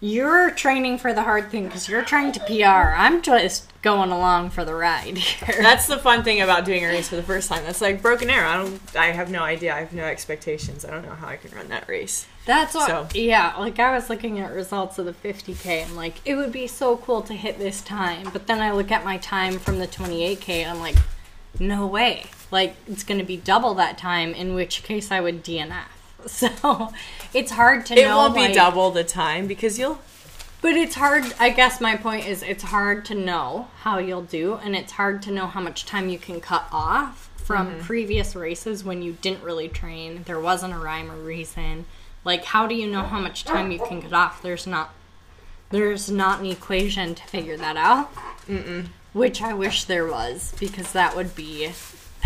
you're 0.00 0.50
training 0.50 0.98
for 0.98 1.12
the 1.14 1.22
hard 1.22 1.50
thing 1.50 1.66
because 1.66 1.88
you're 1.88 2.02
trying 2.04 2.32
to 2.32 2.40
PR. 2.40 2.92
I'm 2.94 3.22
just 3.22 3.70
going 3.82 4.10
along 4.10 4.50
for 4.50 4.64
the 4.64 4.74
ride 4.74 5.16
here. 5.16 5.56
That's 5.62 5.86
the 5.86 5.96
fun 5.96 6.22
thing 6.22 6.40
about 6.42 6.64
doing 6.64 6.84
a 6.84 6.88
race 6.88 7.08
for 7.08 7.16
the 7.16 7.22
first 7.22 7.48
time. 7.48 7.64
That's 7.64 7.80
like 7.80 8.02
broken 8.02 8.28
arrow. 8.28 8.48
I 8.48 8.56
don't. 8.56 8.80
I 8.96 9.06
have 9.12 9.30
no 9.30 9.42
idea. 9.42 9.74
I 9.74 9.78
have 9.80 9.92
no 9.94 10.04
expectations. 10.04 10.84
I 10.84 10.90
don't 10.90 11.02
know 11.04 11.14
how 11.14 11.28
I 11.28 11.36
can 11.36 11.50
run 11.56 11.68
that 11.68 11.88
race. 11.88 12.26
That's 12.44 12.74
what, 12.74 12.86
So- 12.88 13.08
yeah. 13.18 13.54
Like 13.58 13.78
I 13.78 13.94
was 13.94 14.10
looking 14.10 14.38
at 14.38 14.52
results 14.52 14.98
of 14.98 15.06
the 15.06 15.12
50k. 15.14 15.86
I'm 15.86 15.96
like, 15.96 16.14
it 16.24 16.34
would 16.36 16.52
be 16.52 16.66
so 16.66 16.98
cool 16.98 17.22
to 17.22 17.32
hit 17.34 17.58
this 17.58 17.80
time. 17.80 18.28
But 18.32 18.46
then 18.46 18.60
I 18.60 18.72
look 18.72 18.90
at 18.92 19.04
my 19.04 19.16
time 19.16 19.58
from 19.58 19.78
the 19.78 19.86
28k, 19.86 20.48
and 20.62 20.70
I'm 20.72 20.80
like, 20.80 20.96
no 21.58 21.86
way. 21.86 22.26
Like 22.50 22.76
it's 22.86 23.02
going 23.02 23.18
to 23.18 23.24
be 23.26 23.38
double 23.38 23.72
that 23.74 23.96
time. 23.96 24.34
In 24.34 24.54
which 24.54 24.82
case, 24.82 25.10
I 25.10 25.20
would 25.20 25.42
DNF. 25.42 25.84
So 26.36 26.92
it's 27.32 27.52
hard 27.52 27.86
to 27.86 27.94
It 27.94 28.04
know. 28.04 28.12
It 28.12 28.14
won't 28.14 28.34
be 28.34 28.40
like- 28.42 28.54
double 28.54 28.90
the 28.90 29.04
time 29.04 29.46
because 29.46 29.78
you'll. 29.78 30.00
But 30.62 30.74
it's 30.74 30.96
hard. 30.96 31.24
I 31.38 31.50
guess 31.50 31.80
my 31.80 31.96
point 31.96 32.26
is, 32.26 32.42
it's 32.42 32.64
hard 32.64 33.04
to 33.06 33.14
know 33.14 33.68
how 33.82 33.98
you'll 33.98 34.22
do, 34.22 34.54
and 34.54 34.74
it's 34.74 34.92
hard 34.92 35.22
to 35.22 35.30
know 35.30 35.46
how 35.46 35.60
much 35.60 35.86
time 35.86 36.08
you 36.08 36.18
can 36.18 36.40
cut 36.40 36.66
off 36.72 37.30
from 37.36 37.68
mm-hmm. 37.68 37.80
previous 37.80 38.34
races 38.34 38.82
when 38.82 39.02
you 39.02 39.12
didn't 39.20 39.44
really 39.44 39.68
train. 39.68 40.22
There 40.24 40.40
wasn't 40.40 40.72
a 40.74 40.78
rhyme 40.78 41.10
or 41.12 41.16
reason. 41.16 41.84
Like, 42.24 42.46
how 42.46 42.66
do 42.66 42.74
you 42.74 42.88
know 42.88 43.02
how 43.02 43.20
much 43.20 43.44
time 43.44 43.70
you 43.70 43.78
can 43.78 44.02
cut 44.02 44.12
off? 44.12 44.42
There's 44.42 44.66
not. 44.66 44.92
There's 45.70 46.10
not 46.10 46.40
an 46.40 46.46
equation 46.46 47.14
to 47.14 47.22
figure 47.24 47.56
that 47.56 47.76
out. 47.76 48.12
Mm-mm. 48.48 48.86
Which 49.12 49.42
I 49.42 49.52
wish 49.54 49.84
there 49.84 50.06
was, 50.06 50.52
because 50.58 50.92
that 50.92 51.14
would 51.14 51.36
be. 51.36 51.70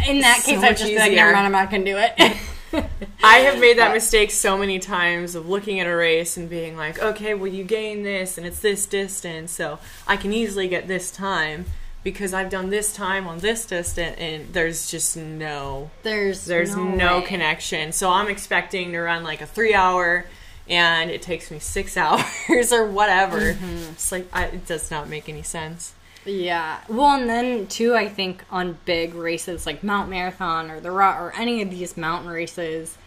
In 0.08 0.20
that 0.20 0.40
So 0.42 0.52
case, 0.52 0.62
I'd 0.62 0.76
just 0.76 0.90
be 0.90 0.98
like, 0.98 1.12
never 1.12 1.32
mind, 1.32 1.46
I'm 1.46 1.52
not 1.52 1.70
gonna 1.70 1.84
do 1.84 1.96
it. 1.98 2.36
I 3.22 3.38
have 3.38 3.58
made 3.58 3.78
that 3.78 3.92
mistake 3.92 4.30
so 4.30 4.56
many 4.56 4.78
times 4.78 5.34
of 5.34 5.48
looking 5.48 5.80
at 5.80 5.86
a 5.86 5.94
race 5.94 6.36
and 6.36 6.48
being 6.48 6.76
like, 6.76 7.00
okay, 7.02 7.34
well, 7.34 7.48
you 7.48 7.64
gain 7.64 8.02
this 8.02 8.38
and 8.38 8.46
it's 8.46 8.60
this 8.60 8.86
distance, 8.86 9.50
so 9.52 9.78
I 10.06 10.16
can 10.16 10.32
easily 10.32 10.68
get 10.68 10.86
this 10.88 11.10
time 11.10 11.66
because 12.02 12.32
I've 12.32 12.48
done 12.48 12.70
this 12.70 12.94
time 12.94 13.26
on 13.26 13.38
this 13.40 13.66
distance, 13.66 14.16
and 14.18 14.52
there's 14.52 14.90
just 14.90 15.16
no 15.16 15.90
There's 16.02 16.44
there's 16.46 16.74
no, 16.76 17.18
way. 17.18 17.26
connection. 17.26 17.92
So 17.92 18.10
I'm 18.10 18.28
expecting 18.28 18.92
to 18.92 19.00
run 19.00 19.22
like 19.22 19.40
a 19.40 19.46
three 19.46 19.74
hour, 19.74 20.24
and 20.68 21.10
it 21.10 21.22
takes 21.22 21.50
me 21.50 21.58
six 21.58 21.96
hours 21.98 22.72
or 22.72 22.86
whatever. 22.86 23.38
Mm-hmm. 23.54 23.92
It's 23.92 24.12
like 24.12 24.28
I, 24.32 24.44
it 24.46 24.66
does 24.66 24.90
not 24.90 25.08
make 25.08 25.28
any 25.28 25.42
sense. 25.42 25.92
Yeah. 26.24 26.80
Well, 26.88 27.18
and 27.18 27.28
then 27.28 27.66
too, 27.66 27.94
I 27.94 28.08
think 28.08 28.44
on 28.50 28.78
big 28.84 29.14
races 29.14 29.66
like 29.66 29.82
Mount 29.82 30.10
Marathon 30.10 30.70
or 30.70 30.80
the 30.80 30.90
Raw 30.90 31.18
or 31.18 31.32
any 31.36 31.62
of 31.62 31.70
these 31.70 31.96
mountain 31.96 32.30
races, 32.30 32.98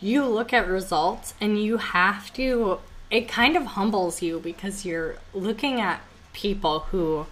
you 0.00 0.24
look 0.24 0.52
at 0.52 0.66
results 0.66 1.34
and 1.40 1.62
you 1.62 1.76
have 1.78 2.32
to. 2.34 2.80
It 3.10 3.28
kind 3.28 3.56
of 3.56 3.64
humbles 3.64 4.22
you 4.22 4.40
because 4.40 4.84
you're 4.84 5.16
looking 5.32 5.80
at 5.80 6.00
people 6.32 6.80
who. 6.90 7.26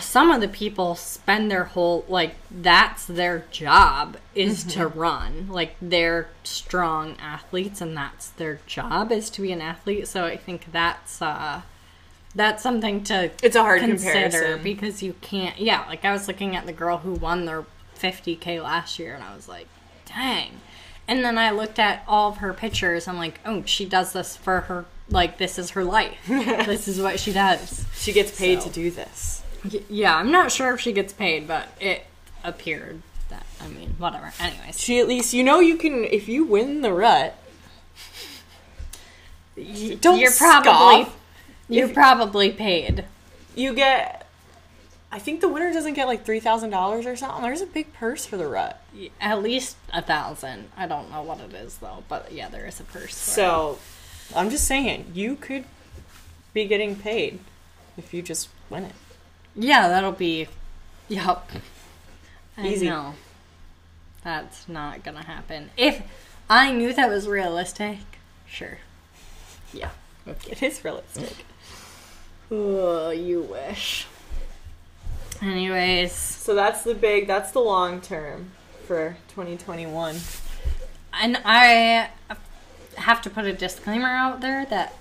Some 0.00 0.30
of 0.30 0.40
the 0.40 0.48
people 0.48 0.94
spend 0.94 1.50
their 1.50 1.64
whole 1.64 2.04
like 2.08 2.34
that's 2.50 3.04
their 3.04 3.44
job 3.52 4.16
is 4.34 4.64
to 4.64 4.88
run. 4.88 5.48
Like 5.48 5.76
they're 5.80 6.30
strong 6.42 7.14
athletes 7.20 7.80
and 7.80 7.96
that's 7.96 8.30
their 8.30 8.60
job 8.66 9.12
is 9.12 9.30
to 9.30 9.42
be 9.42 9.52
an 9.52 9.60
athlete. 9.60 10.08
So 10.08 10.24
I 10.24 10.36
think 10.36 10.72
that's 10.72 11.20
uh 11.20 11.60
that's 12.34 12.62
something 12.62 13.04
to 13.04 13.30
It's 13.42 13.56
a 13.56 13.62
hard 13.62 13.80
consider 13.80 14.12
comparison. 14.30 14.62
because 14.62 15.02
you 15.02 15.14
can't. 15.20 15.58
Yeah, 15.58 15.84
like 15.86 16.04
I 16.04 16.12
was 16.12 16.28
looking 16.28 16.56
at 16.56 16.66
the 16.66 16.72
girl 16.72 16.98
who 16.98 17.12
won 17.14 17.44
their 17.44 17.64
50k 17.98 18.62
last 18.62 18.98
year, 18.98 19.14
and 19.14 19.22
I 19.22 19.34
was 19.34 19.48
like, 19.48 19.66
dang. 20.06 20.60
And 21.08 21.24
then 21.24 21.36
I 21.36 21.50
looked 21.50 21.78
at 21.78 22.04
all 22.06 22.30
of 22.30 22.38
her 22.38 22.52
pictures. 22.54 23.06
I'm 23.08 23.16
like, 23.18 23.40
oh, 23.44 23.64
she 23.66 23.84
does 23.84 24.12
this 24.12 24.36
for 24.36 24.60
her. 24.62 24.84
Like 25.10 25.36
this 25.36 25.58
is 25.58 25.70
her 25.70 25.84
life. 25.84 26.16
this 26.28 26.88
is 26.88 27.00
what 27.00 27.18
she 27.20 27.32
does. 27.32 27.84
She 27.94 28.12
gets 28.12 28.36
paid 28.38 28.62
So. 28.62 28.68
to 28.68 28.74
do 28.74 28.90
this. 28.90 29.42
Y- 29.70 29.80
Yeah, 29.90 30.16
I'm 30.16 30.30
not 30.30 30.50
sure 30.52 30.72
if 30.74 30.80
she 30.80 30.92
gets 30.92 31.12
paid, 31.12 31.46
but 31.46 31.68
it 31.80 32.06
appeared 32.44 33.02
that. 33.28 33.44
I 33.60 33.66
mean, 33.68 33.94
whatever. 33.98 34.32
Anyways, 34.40 34.80
She 34.80 34.98
at 35.00 35.06
least 35.08 35.34
you 35.34 35.44
know 35.44 35.60
you 35.60 35.76
can 35.76 36.04
if 36.04 36.28
you 36.28 36.44
win 36.44 36.80
the 36.80 36.92
rut. 36.92 37.34
y- 39.56 39.96
Don't 40.00 40.18
you're 40.18 40.30
probably 40.32 41.02
scoff. 41.04 41.16
You're 41.72 41.88
If- 41.88 41.94
probably 41.94 42.50
paid. 42.50 43.04
You 43.54 43.74
get. 43.74 44.18
I 45.10 45.18
think 45.18 45.42
the 45.42 45.48
winner 45.48 45.72
doesn't 45.72 45.92
get 45.92 46.06
like 46.06 46.24
three 46.24 46.40
thousand 46.40 46.70
dollars 46.70 47.04
or 47.04 47.16
something. 47.16 47.42
There's 47.42 47.60
a 47.60 47.66
big 47.66 47.92
purse 47.92 48.24
for 48.24 48.36
the 48.38 48.46
rut. 48.46 48.82
At 49.20 49.42
least 49.42 49.76
a 49.92 50.00
thousand. 50.00 50.70
I 50.76 50.86
don't 50.86 51.10
know 51.10 51.22
what 51.22 51.38
it 51.40 51.52
is 51.52 51.76
though, 51.78 52.02
but 52.08 52.32
yeah, 52.32 52.48
there 52.48 52.64
is 52.66 52.80
a 52.80 52.84
purse. 52.84 53.12
for 53.22 53.30
it. 53.30 53.34
So, 53.34 53.78
I'm 54.34 54.48
just 54.48 54.64
saying 54.66 55.10
you 55.14 55.36
could 55.36 55.64
be 56.54 56.64
getting 56.66 56.96
paid 56.96 57.40
if 57.98 58.14
you 58.14 58.22
just 58.22 58.48
win 58.70 58.84
it. 58.84 58.94
Yeah, 59.54 59.88
that'll 59.88 60.12
be. 60.12 60.48
Yup. 61.08 61.50
I 62.56 62.68
Easy. 62.68 62.86
know. 62.86 63.14
That's 64.24 64.66
not 64.68 65.02
gonna 65.02 65.24
happen. 65.24 65.70
If 65.76 66.00
I 66.48 66.72
knew 66.72 66.92
that 66.94 67.10
was 67.10 67.28
realistic, 67.28 67.98
sure. 68.46 68.78
Yeah. 69.74 69.90
Okay. 70.26 70.52
It 70.52 70.62
is 70.62 70.82
realistic. 70.84 71.44
Oh, 72.54 73.08
you 73.08 73.40
wish. 73.40 74.06
Anyways, 75.40 76.12
So 76.12 76.54
that's 76.54 76.84
the 76.84 76.94
big. 76.94 77.26
That's 77.26 77.50
the 77.50 77.60
long 77.60 78.02
term 78.02 78.50
for 78.86 79.16
2021. 79.28 80.16
and 81.14 81.40
I 81.46 82.10
have 82.96 83.22
to 83.22 83.30
put 83.30 83.46
a 83.46 83.54
disclaimer 83.54 84.08
out 84.08 84.42
there 84.42 84.66
that 84.66 84.94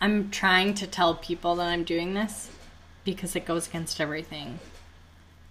I'm 0.00 0.30
trying 0.30 0.72
to 0.74 0.86
tell 0.86 1.14
people 1.14 1.56
that 1.56 1.66
I'm 1.66 1.84
doing 1.84 2.14
this 2.14 2.50
because 3.04 3.36
it 3.36 3.44
goes 3.44 3.68
against 3.68 4.00
everything 4.00 4.60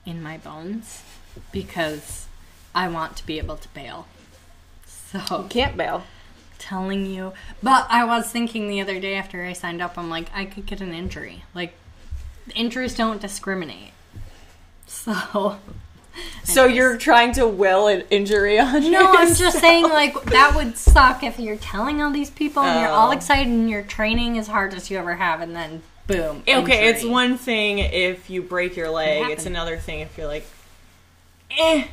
in 0.07 0.23
my 0.23 0.37
bones 0.39 1.03
because 1.51 2.25
I 2.73 2.87
want 2.87 3.15
to 3.17 3.25
be 3.27 3.37
able 3.37 3.57
to 3.57 3.67
bail. 3.69 4.07
So 4.87 5.19
you 5.43 5.47
Can't 5.49 5.77
bail. 5.77 6.03
Telling 6.67 7.05
you. 7.05 7.33
But 7.63 7.87
I 7.89 8.03
was 8.03 8.29
thinking 8.29 8.67
the 8.67 8.81
other 8.81 8.99
day 8.99 9.15
after 9.15 9.43
I 9.45 9.53
signed 9.53 9.81
up, 9.81 9.97
I'm 9.97 10.09
like, 10.09 10.27
I 10.33 10.45
could 10.45 10.65
get 10.65 10.81
an 10.81 10.93
injury. 10.93 11.43
Like, 11.55 11.73
injuries 12.55 12.93
don't 12.95 13.21
discriminate. 13.21 13.91
So. 14.85 15.57
So 16.43 16.65
you're 16.65 16.97
trying 16.97 17.33
to 17.33 17.47
will 17.47 17.85
an 17.87 18.03
injury 18.09 18.57
on 18.59 18.89
No, 18.89 19.05
I'm 19.07 19.35
just 19.35 19.59
saying, 19.59 19.83
like, 19.83 20.19
that 20.31 20.53
would 20.55 20.75
suck 20.75 21.21
if 21.21 21.37
you're 21.37 21.57
telling 21.57 22.01
all 22.01 22.09
these 22.09 22.31
people 22.31 22.63
and 22.63 22.81
you're 22.81 22.89
all 22.89 23.09
Oh. 23.09 23.11
excited 23.11 23.45
and 23.53 23.69
you're 23.69 23.83
training 23.83 24.35
as 24.39 24.47
hard 24.47 24.73
as 24.73 24.89
you 24.89 24.97
ever 24.97 25.13
have, 25.13 25.41
and 25.41 25.55
then 25.55 25.83
boom. 26.07 26.41
Okay, 26.47 26.87
it's 26.89 27.05
one 27.05 27.37
thing 27.37 27.77
if 27.77 28.31
you 28.31 28.41
break 28.41 28.75
your 28.75 28.89
leg. 28.89 29.29
It's 29.29 29.45
another 29.45 29.77
thing 29.77 29.99
if 29.99 30.17
you're 30.17 30.25
like, 30.25 30.47
eh, 31.55 31.83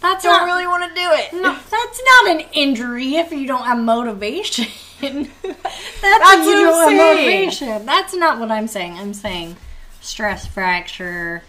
That's 0.00 0.22
don't 0.22 0.32
not 0.32 0.46
really 0.46 0.66
want 0.66 0.84
to 0.88 0.94
do 0.94 1.10
it. 1.12 1.32
No, 1.42 1.52
that's 1.70 2.02
not 2.04 2.30
an 2.36 2.40
injury 2.52 3.16
if 3.16 3.32
you 3.32 3.46
don't 3.46 3.64
have 3.64 3.78
motivation. 3.78 4.66
that's, 5.00 5.10
That's 5.40 6.46
you 6.46 6.52
what 6.52 6.54
I'm 6.54 6.62
don't 6.62 6.74
have 6.74 6.88
saying. 6.88 6.96
motivation. 6.96 7.86
That's 7.86 8.14
not 8.14 8.38
what 8.40 8.50
I'm 8.50 8.68
saying. 8.68 8.92
I'm 8.94 9.14
saying 9.14 9.56
stress 10.00 10.46
fracture, 10.46 11.42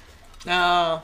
Oh. 0.47 1.01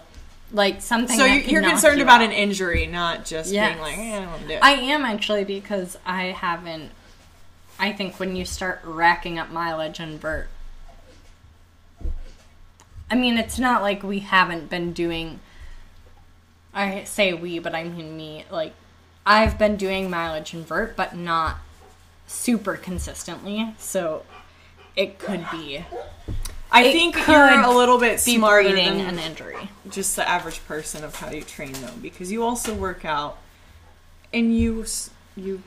like 0.52 0.82
something. 0.82 1.18
So 1.18 1.24
that 1.24 1.36
you- 1.36 1.42
could 1.44 1.52
you're 1.52 1.62
concerned 1.62 1.98
you 2.00 2.04
about 2.04 2.22
out. 2.22 2.28
an 2.28 2.32
injury, 2.34 2.88
not 2.88 3.26
just 3.26 3.52
Yes. 3.52 3.70
being 3.74 3.82
like, 3.82 3.98
eh, 3.98 4.16
I 4.18 4.20
don't 4.22 4.32
wanna 4.32 4.48
do 4.48 4.54
it. 4.54 4.60
I 4.64 4.72
am 4.74 5.06
actually 5.06 5.44
because 5.44 5.98
I 6.06 6.26
haven't. 6.26 6.92
I 7.80 7.92
think 7.92 8.20
when 8.20 8.36
you 8.36 8.46
start 8.46 8.82
racking 8.84 9.38
up 9.38 9.50
mileage 9.52 10.00
and 10.00 10.20
vert, 10.20 10.48
I 13.10 13.16
mean, 13.16 13.38
it's 13.38 13.60
not 13.60 13.82
like 13.82 14.02
we 14.04 14.20
haven't 14.20 14.70
been 14.70 14.94
doing. 14.94 15.40
I 16.76 17.06
say 17.06 17.34
we, 17.34 17.58
but 17.60 17.74
I 17.74 17.86
mean 17.86 18.16
me. 18.18 18.46
Like, 18.52 18.74
I've 19.26 19.58
been 19.58 19.76
doing 19.78 20.10
mileage 20.10 20.54
invert, 20.54 20.96
but 20.96 21.16
not 21.16 21.58
super 22.28 22.76
consistently. 22.76 23.74
So 23.80 24.24
it 24.96 25.18
could 25.20 25.46
be 25.52 25.86
I 26.72 26.84
it 26.86 26.92
think 26.92 27.16
you're 27.28 27.62
a 27.64 27.72
little 27.72 27.98
bit 28.00 28.20
smarter 28.20 28.74
than 28.76 29.00
an 29.00 29.20
injury. 29.20 29.70
just 29.90 30.16
the 30.16 30.28
average 30.28 30.66
person 30.68 31.04
of 31.04 31.16
how 31.16 31.30
you 31.32 31.42
train 31.42 31.74
though 31.74 31.94
because 32.02 32.32
you 32.32 32.44
also 32.44 32.74
work 32.74 33.06
out 33.06 33.38
and 34.34 34.56
you 34.58 34.86
you 35.38 35.62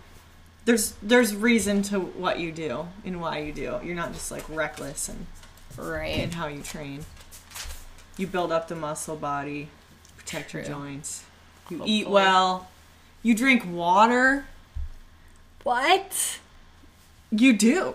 there's 0.64 0.94
there's 1.02 1.34
reason 1.34 1.82
to 1.82 2.00
what 2.00 2.38
you 2.40 2.52
do 2.52 2.88
and 3.04 3.20
why 3.20 3.38
you 3.38 3.52
do 3.52 3.78
you're 3.84 3.94
not 3.96 4.12
just 4.12 4.30
like 4.30 4.44
reckless 4.48 5.08
and 5.08 5.26
in 5.78 5.84
Right. 5.84 6.34
how 6.34 6.46
you 6.48 6.62
train 6.62 7.04
you 8.16 8.26
build 8.26 8.50
up 8.50 8.68
the 8.68 8.74
muscle 8.74 9.16
body 9.16 9.68
protect 10.28 10.52
your 10.52 10.62
joints 10.62 11.24
you 11.70 11.82
eat 11.86 12.08
well 12.08 12.68
you 13.22 13.34
drink 13.34 13.64
water 13.66 14.46
What? 15.62 16.38
you 17.30 17.52
do 17.52 17.94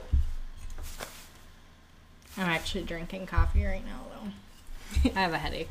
I'm 2.36 2.50
actually 2.50 2.84
drinking 2.84 3.28
coffee 3.28 3.64
right 3.64 3.86
now, 3.86 4.00
though. 4.10 5.12
I 5.16 5.22
have 5.22 5.34
a 5.34 5.38
headache. 5.38 5.70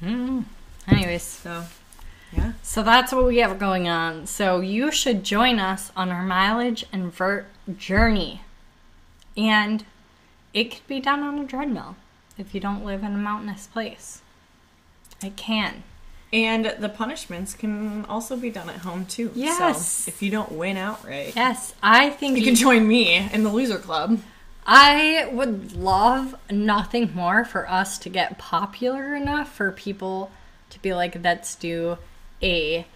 Hmm. 0.00 0.40
Anyways, 0.88 1.22
so 1.22 1.64
yeah 2.32 2.54
so 2.62 2.82
that's 2.82 3.12
what 3.12 3.24
we 3.24 3.38
have 3.38 3.58
going 3.60 3.88
on. 3.88 4.26
So 4.26 4.60
you 4.60 4.90
should 4.90 5.22
join 5.22 5.60
us 5.60 5.92
on 5.96 6.10
our 6.10 6.24
mileage 6.24 6.84
and 6.92 7.12
vert 7.12 7.46
journey. 7.78 8.40
And 9.36 9.84
it 10.52 10.72
could 10.72 10.86
be 10.88 10.98
done 10.98 11.22
on 11.22 11.38
a 11.38 11.46
treadmill 11.46 11.94
if 12.38 12.54
you 12.54 12.60
don't 12.60 12.84
live 12.84 13.02
in 13.02 13.14
a 13.14 13.18
mountainous 13.18 13.66
place. 13.66 14.20
It 15.22 15.36
can. 15.36 15.82
and 16.32 16.74
the 16.78 16.88
punishments 16.88 17.54
can 17.54 18.04
also 18.06 18.36
be 18.36 18.50
done 18.50 18.68
at 18.68 18.78
home 18.78 19.06
too 19.06 19.30
Yes. 19.34 19.86
so 19.86 20.08
if 20.08 20.20
you 20.20 20.30
don't 20.30 20.52
win 20.52 20.76
outright 20.76 21.34
Yes, 21.36 21.74
I 21.82 22.10
think 22.10 22.36
you 22.36 22.44
can 22.44 22.56
join 22.56 22.86
me 22.88 23.28
in 23.32 23.44
the 23.44 23.50
loser 23.50 23.78
club 23.78 24.20
I 24.66 25.28
would 25.30 25.74
love 25.74 26.34
nothing 26.50 27.12
more 27.14 27.44
for 27.44 27.70
us 27.70 27.98
to 27.98 28.08
get 28.08 28.38
popular 28.38 29.14
enough 29.14 29.52
for 29.54 29.70
people 29.70 30.30
to 30.70 30.80
be 30.80 30.94
like, 30.94 31.22
let's 31.22 31.54
do 31.54 31.98
a 32.42 32.86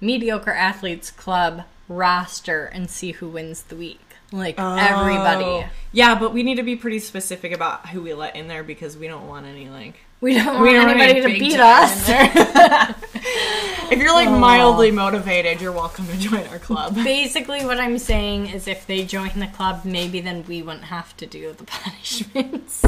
mediocre 0.00 0.52
athletes 0.52 1.10
club 1.10 1.64
roster 1.86 2.64
and 2.64 2.88
see 2.90 3.12
who 3.12 3.28
wins 3.28 3.62
the 3.64 3.76
week. 3.76 4.00
Like 4.30 4.58
everybody. 4.58 5.44
Oh. 5.44 5.64
Yeah, 5.92 6.18
but 6.18 6.34
we 6.34 6.42
need 6.42 6.56
to 6.56 6.62
be 6.62 6.76
pretty 6.76 6.98
specific 6.98 7.52
about 7.52 7.88
who 7.88 8.02
we 8.02 8.12
let 8.12 8.36
in 8.36 8.46
there 8.48 8.62
because 8.62 8.96
we 8.96 9.06
don't 9.08 9.26
want 9.26 9.46
any 9.46 9.68
like 9.70 9.94
We 10.20 10.34
don't 10.34 10.46
want 10.46 10.60
we 10.62 10.72
don't 10.74 10.86
want 10.86 11.00
anybody 11.00 11.20
any 11.22 11.32
to 11.34 11.38
beat 11.40 11.58
us. 11.60 12.04
if 13.90 13.98
you're 13.98 14.12
like 14.12 14.28
Oh. 14.28 14.38
mildly 14.38 14.90
motivated, 14.90 15.60
you're 15.62 15.72
welcome 15.72 16.06
to 16.08 16.16
join 16.18 16.46
our 16.48 16.58
club. 16.58 16.94
Basically, 17.04 17.64
what 17.64 17.78
I'm 17.80 17.98
saying 17.98 18.48
is 18.48 18.68
if 18.68 18.86
they 18.86 19.04
join 19.04 19.30
the 19.40 19.46
club, 19.46 19.84
maybe 19.84 20.20
then 20.20 20.44
we 20.46 20.60
wouldn't 20.62 20.84
have 20.84 21.16
to 21.18 21.26
do 21.26 21.52
the 21.54 21.64
punishments. 21.64 22.84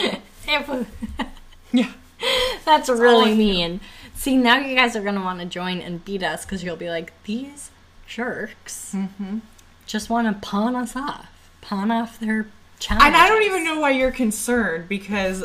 We- 0.00 0.86
Yeah. 1.72 1.92
That's 2.64 2.88
all 2.88 2.96
really 2.96 3.34
mean. 3.34 3.80
See, 4.14 4.36
now 4.38 4.56
you 4.58 4.74
guys 4.74 4.96
are 4.96 5.02
going 5.02 5.16
to 5.16 5.20
want 5.20 5.40
to 5.40 5.46
join 5.46 5.80
and 5.80 6.02
beat 6.04 6.22
us 6.22 6.44
because 6.46 6.64
you'll 6.64 6.76
be 6.76 6.88
like, 6.88 7.12
these 7.24 7.70
jerks 8.06 8.92
Mm-hmm. 8.94 9.38
Just 9.86 10.10
want 10.10 10.26
to 10.26 10.46
pawn 10.46 10.74
us 10.76 10.96
off. 10.96 11.28
Pawn 11.60 11.90
off 11.90 12.18
their 12.18 12.46
challenge. 12.78 13.04
And 13.04 13.16
I 13.16 13.28
don't 13.28 13.42
even 13.42 13.64
know 13.64 13.80
why 13.80 13.90
you're 13.90 14.10
concerned 14.10 14.88
because 14.88 15.44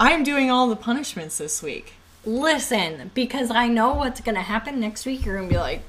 I'm 0.00 0.22
doing 0.22 0.50
all 0.50 0.68
the 0.68 0.76
punishments 0.76 1.38
this 1.38 1.62
week. 1.62 1.94
Listen, 2.24 3.10
because 3.14 3.50
I 3.50 3.68
know 3.68 3.94
what's 3.94 4.20
going 4.20 4.34
to 4.34 4.42
happen 4.42 4.80
next 4.80 5.06
week. 5.06 5.24
You're 5.24 5.36
going 5.36 5.48
to 5.48 5.54
be 5.54 5.58
like, 5.58 5.82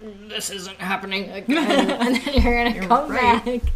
this 0.00 0.50
isn't 0.50 0.78
happening 0.78 1.30
again. 1.30 1.90
and 1.90 2.16
then 2.16 2.42
you're 2.42 2.64
going 2.64 2.74
to 2.74 2.86
come 2.86 3.10
right. 3.10 3.44
back. 3.44 3.72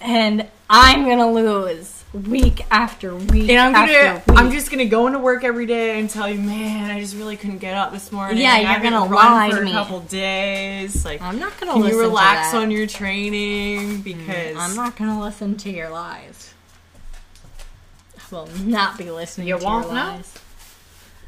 And 0.00 0.48
I'm 0.70 1.04
going 1.04 1.18
to 1.18 1.26
lose 1.26 2.01
week 2.12 2.64
after 2.70 3.14
week 3.14 3.48
And 3.48 3.58
I'm 3.58 3.74
after 3.74 3.92
gonna, 3.92 4.14
week. 4.26 4.38
I'm 4.38 4.52
just 4.52 4.70
gonna 4.70 4.84
go 4.84 5.06
into 5.06 5.18
work 5.18 5.44
every 5.44 5.66
day 5.66 5.98
and 5.98 6.10
tell 6.10 6.28
you, 6.28 6.38
man, 6.38 6.90
I 6.90 7.00
just 7.00 7.16
really 7.16 7.36
couldn't 7.36 7.58
get 7.58 7.74
up 7.74 7.92
this 7.92 8.12
morning. 8.12 8.38
Yeah, 8.38 8.72
you're 8.72 8.82
gonna 8.82 9.04
lie 9.04 9.50
for 9.50 9.64
to 9.64 9.68
a 9.68 9.72
couple 9.72 10.00
days. 10.00 11.04
Like, 11.04 11.22
I'm 11.22 11.38
not 11.38 11.58
going 11.58 11.72
to 11.72 11.80
can 11.88 11.90
you 11.90 12.00
relax 12.00 12.54
on 12.54 12.70
your 12.70 12.86
training 12.86 13.98
mm, 13.98 14.04
because 14.04 14.56
I'm 14.56 14.76
not 14.76 14.96
going 14.96 15.10
to 15.10 15.20
listen 15.20 15.56
to 15.58 15.70
your 15.70 15.88
lies. 15.90 16.54
I 18.18 18.34
will 18.34 18.48
not 18.64 18.98
be 18.98 19.10
listening 19.10 19.48
You 19.48 19.58
to 19.58 19.64
won't 19.64 19.86
your 19.86 19.94
know? 19.94 20.00
lies. 20.00 20.34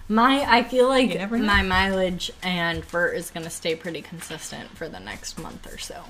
My, 0.07 0.45
I 0.47 0.63
feel 0.63 0.89
like 0.89 1.15
know. 1.19 1.39
my 1.39 1.63
mileage 1.63 2.31
and 2.43 2.85
vert 2.85 3.17
is 3.17 3.31
going 3.31 3.45
to 3.45 3.51
stay 3.51 3.75
pretty 3.75 4.03
consistent 4.03 4.77
for 4.77 4.89
the 4.89 5.01
next 5.01 5.39
month 5.39 5.67
or 5.73 5.79
so. 5.79 6.05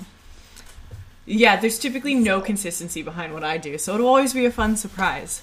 Yeah, 1.27 1.57
there's 1.57 1.79
typically 1.79 2.15
no 2.15 2.41
consistency 2.41 3.03
behind 3.03 3.33
what 3.33 3.45
I 3.45 3.57
do, 3.57 3.79
so 3.79 3.95
it'll 3.95 4.09
always 4.09 4.35
be 4.35 4.45
a 4.45 4.51
fun 4.51 4.77
surprise. 4.77 5.43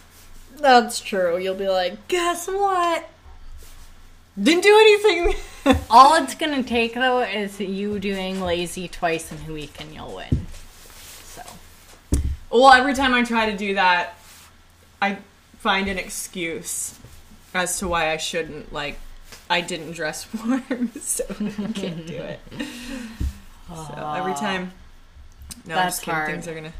That's 0.57 0.99
true. 0.99 1.37
You'll 1.37 1.55
be 1.55 1.69
like, 1.69 2.07
guess 2.07 2.47
what? 2.47 3.09
Didn't 4.41 4.63
do 4.63 4.75
anything. 4.75 5.35
All 5.89 6.15
it's 6.15 6.35
going 6.35 6.61
to 6.61 6.67
take 6.67 6.93
though 6.93 7.21
is 7.21 7.59
you 7.59 7.99
doing 7.99 8.41
lazy 8.41 8.87
twice 8.87 9.31
in 9.31 9.37
a 9.49 9.53
week 9.53 9.81
and 9.81 9.93
you'll 9.93 10.15
win. 10.15 10.47
So, 11.23 11.41
well, 12.49 12.71
every 12.71 12.93
time 12.93 13.13
I 13.13 13.23
try 13.23 13.49
to 13.49 13.57
do 13.57 13.75
that, 13.75 14.17
I 15.01 15.17
find 15.57 15.87
an 15.87 15.97
excuse 15.97 16.97
as 17.53 17.77
to 17.79 17.87
why 17.87 18.11
I 18.11 18.17
shouldn't. 18.17 18.71
Like, 18.71 18.99
I 19.49 19.61
didn't 19.61 19.91
dress 19.93 20.27
warm, 20.45 20.91
so 20.99 21.25
I 21.29 21.71
can't 21.73 22.05
do 22.07 22.15
it. 22.15 22.39
So 23.73 24.13
every 24.17 24.33
time, 24.33 24.73
no, 25.65 25.75
I'm 25.75 25.87
just 25.87 26.01
kidding. 26.03 26.25
Things 26.25 26.47
are 26.47 26.53
gonna 26.55 26.73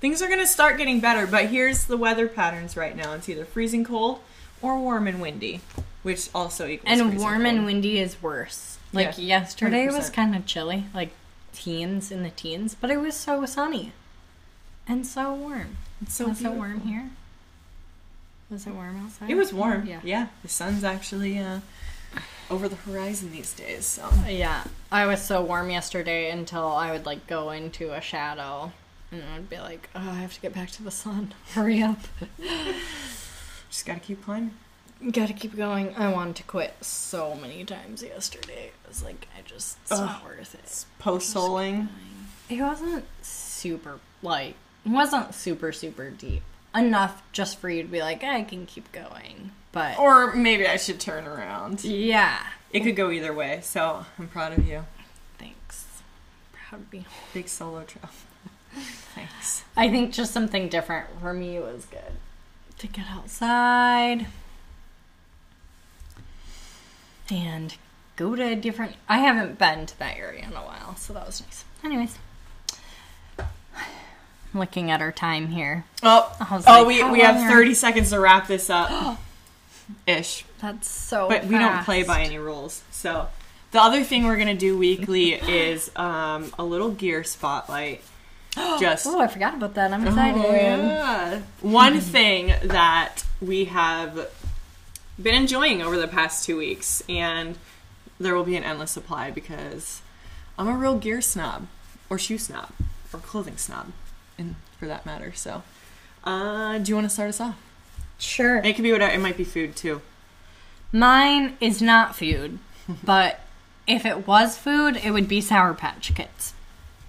things 0.00 0.22
are 0.22 0.28
gonna 0.28 0.46
start 0.46 0.78
getting 0.78 1.00
better. 1.00 1.26
But 1.26 1.46
here's 1.46 1.84
the 1.84 1.96
weather 1.96 2.28
patterns 2.28 2.76
right 2.76 2.96
now. 2.96 3.12
It's 3.14 3.28
either 3.28 3.44
freezing 3.44 3.84
cold 3.84 4.20
or 4.62 4.78
warm 4.78 5.06
and 5.06 5.20
windy, 5.20 5.60
which 6.02 6.28
also 6.34 6.66
equals 6.66 6.98
and 7.00 7.18
warm 7.18 7.42
cold. 7.42 7.46
and 7.46 7.66
windy 7.66 7.98
is 7.98 8.22
worse. 8.22 8.78
Like 8.92 9.16
Yeah, 9.18 9.24
yesterday 9.24 9.86
was 9.86 10.10
100%. 10.10 10.12
kind 10.14 10.34
of 10.36 10.46
chilly, 10.46 10.86
like 10.94 11.10
teens 11.52 12.10
in 12.10 12.22
the 12.22 12.30
teens, 12.30 12.76
but 12.80 12.90
it 12.90 12.98
was 12.98 13.14
so 13.14 13.44
sunny 13.46 13.92
and 14.88 15.06
so 15.06 15.34
warm. 15.34 15.76
It's 16.02 16.14
so 16.14 16.28
was 16.28 16.42
it 16.42 16.52
warm 16.52 16.80
here? 16.82 17.10
Was 18.50 18.66
it 18.66 18.70
warm 18.74 19.04
outside? 19.04 19.28
It 19.30 19.34
was 19.34 19.52
warm. 19.52 19.86
Yeah. 19.86 20.00
Yeah, 20.04 20.26
the 20.42 20.48
sun's 20.48 20.84
actually 20.84 21.38
uh, 21.38 21.60
over 22.50 22.68
the 22.68 22.76
horizon 22.76 23.32
these 23.32 23.52
days. 23.52 23.84
So 23.84 24.08
Yeah, 24.28 24.64
I 24.90 25.06
was 25.06 25.22
so 25.22 25.42
warm 25.42 25.70
yesterday 25.70 26.30
until 26.30 26.66
I 26.68 26.92
would 26.92 27.06
like 27.06 27.26
go 27.26 27.50
into 27.50 27.92
a 27.92 28.00
shadow 28.00 28.72
and 29.12 29.22
I'd 29.34 29.48
be 29.48 29.58
like, 29.58 29.88
oh, 29.94 30.00
I 30.10 30.14
have 30.14 30.34
to 30.34 30.40
get 30.40 30.54
back 30.54 30.70
to 30.72 30.82
the 30.82 30.90
sun. 30.90 31.34
Hurry 31.52 31.82
up. 31.82 31.98
just 33.70 33.86
gotta 33.86 34.00
keep 34.00 34.24
climbing. 34.24 34.54
Gotta 35.12 35.32
keep 35.34 35.56
going. 35.56 35.94
I 35.96 36.10
wanted 36.12 36.36
to 36.36 36.42
quit 36.44 36.74
so 36.82 37.34
many 37.34 37.64
times 37.64 38.02
yesterday. 38.02 38.66
It 38.84 38.88
was 38.88 39.02
like, 39.02 39.28
I 39.36 39.42
just, 39.42 39.78
it's 39.82 39.90
not 39.90 40.22
Ugh. 40.22 40.24
worth 40.24 40.54
it. 40.54 40.84
Post 40.98 41.34
holing. 41.34 41.88
It 42.48 42.60
wasn't 42.62 43.04
super, 43.22 43.98
like, 44.22 44.54
it 44.84 44.88
wasn't 44.88 45.34
super, 45.34 45.72
super 45.72 46.10
deep. 46.10 46.42
Enough 46.74 47.22
just 47.32 47.58
for 47.58 47.68
you 47.68 47.82
to 47.82 47.88
be 47.88 48.00
like, 48.00 48.22
I 48.24 48.42
can 48.42 48.66
keep 48.66 48.90
going. 48.92 49.52
But, 49.72 49.98
Or 49.98 50.34
maybe 50.34 50.66
I 50.66 50.76
should 50.76 51.00
turn 51.00 51.26
around. 51.26 51.84
yeah. 51.84 52.38
It 52.72 52.80
could 52.82 52.96
go 52.96 53.10
either 53.10 53.32
way. 53.32 53.60
So 53.62 54.04
I'm 54.18 54.28
proud 54.28 54.56
of 54.58 54.66
you. 54.66 54.84
Thanks. 55.38 55.86
Proud 56.52 56.78
to 56.78 56.90
be 56.90 57.06
Big 57.32 57.48
solo 57.48 57.84
trail. 57.84 58.10
Thanks. 59.14 59.64
I 59.76 59.88
think 59.88 60.12
just 60.12 60.32
something 60.32 60.68
different 60.68 61.08
for 61.20 61.32
me 61.32 61.58
was 61.58 61.86
good. 61.86 62.12
To 62.78 62.86
get 62.86 63.06
outside 63.10 64.26
and 67.30 67.74
go 68.16 68.36
to 68.36 68.42
a 68.42 68.54
different. 68.56 68.96
I 69.08 69.18
haven't 69.18 69.58
been 69.58 69.86
to 69.86 69.98
that 69.98 70.16
area 70.18 70.44
in 70.44 70.52
a 70.52 70.60
while, 70.60 70.96
so 70.96 71.14
that 71.14 71.24
was 71.24 71.40
nice. 71.40 71.64
Anyways, 71.82 72.18
looking 74.52 74.90
at 74.90 75.00
our 75.00 75.12
time 75.12 75.48
here. 75.48 75.86
Oh, 76.02 76.34
oh, 76.40 76.62
like, 76.66 76.86
we, 76.86 77.02
we 77.10 77.20
have 77.20 77.50
30 77.50 77.72
seconds 77.72 78.10
to 78.10 78.20
wrap 78.20 78.46
this 78.46 78.68
up. 78.68 79.18
Ish. 80.06 80.44
That's 80.60 80.90
so. 80.90 81.28
But 81.28 81.44
we 81.44 81.58
don't 81.58 81.84
play 81.84 82.02
by 82.02 82.22
any 82.22 82.38
rules. 82.38 82.82
So 82.90 83.28
the 83.72 83.80
other 83.80 84.02
thing 84.02 84.24
we're 84.24 84.36
gonna 84.36 84.54
do 84.54 84.76
weekly 84.76 85.32
is 85.34 85.90
um, 85.96 86.52
a 86.58 86.64
little 86.64 86.90
gear 86.90 87.24
spotlight. 87.24 88.02
Just 88.80 89.06
Oh, 89.06 89.20
I 89.20 89.26
forgot 89.28 89.54
about 89.54 89.74
that. 89.74 89.92
I'm 89.92 90.06
excited. 90.06 90.42
Oh, 90.44 90.52
yeah. 90.52 91.42
One 91.60 92.00
thing 92.00 92.54
that 92.62 93.18
we 93.40 93.66
have 93.66 94.30
been 95.22 95.34
enjoying 95.34 95.82
over 95.82 95.96
the 95.98 96.08
past 96.08 96.44
two 96.44 96.56
weeks, 96.56 97.02
and 97.08 97.56
there 98.18 98.34
will 98.34 98.44
be 98.44 98.56
an 98.56 98.64
endless 98.64 98.90
supply 98.90 99.30
because 99.30 100.00
I'm 100.58 100.68
a 100.68 100.74
real 100.76 100.96
gear 100.98 101.20
snob, 101.20 101.66
or 102.08 102.18
shoe 102.18 102.38
snob, 102.38 102.70
or 103.12 103.20
clothing 103.20 103.56
snob, 103.58 103.92
and 104.38 104.56
for 104.78 104.86
that 104.86 105.04
matter. 105.04 105.32
So, 105.34 105.62
uh, 106.24 106.78
do 106.78 106.90
you 106.90 106.94
want 106.96 107.06
to 107.06 107.12
start 107.12 107.28
us 107.28 107.40
off? 107.40 107.56
Sure. 108.18 108.58
It 108.58 108.74
could 108.74 108.82
be 108.82 108.92
whatever. 108.92 109.12
It 109.12 109.20
might 109.20 109.36
be 109.36 109.44
food 109.44 109.76
too. 109.76 110.02
Mine 110.92 111.56
is 111.60 111.82
not 111.82 112.16
food, 112.16 112.58
but 113.04 113.40
if 113.86 114.04
it 114.04 114.26
was 114.26 114.56
food, 114.56 114.96
it 114.96 115.10
would 115.10 115.28
be 115.28 115.40
Sour 115.40 115.74
Patch 115.74 116.14
Kids. 116.14 116.54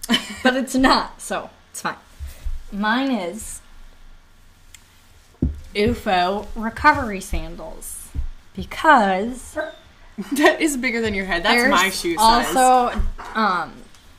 but 0.43 0.55
it's 0.55 0.75
not, 0.75 1.21
so 1.21 1.49
it's 1.71 1.81
fine. 1.81 1.95
Mine 2.71 3.11
is 3.11 3.61
OOFOS 5.75 6.47
recovery 6.55 7.21
sandals 7.21 8.09
because 8.55 9.57
that 10.33 10.61
is 10.61 10.77
bigger 10.77 11.01
than 11.01 11.13
your 11.13 11.25
head. 11.25 11.43
That's 11.43 11.69
my 11.69 11.89
shoe 11.89 12.15
size. 12.15 12.55
Also, 12.55 12.99
um, 13.35 13.73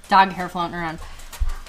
dog 0.08 0.30
hair 0.30 0.48
floating 0.48 0.74
around. 0.74 0.98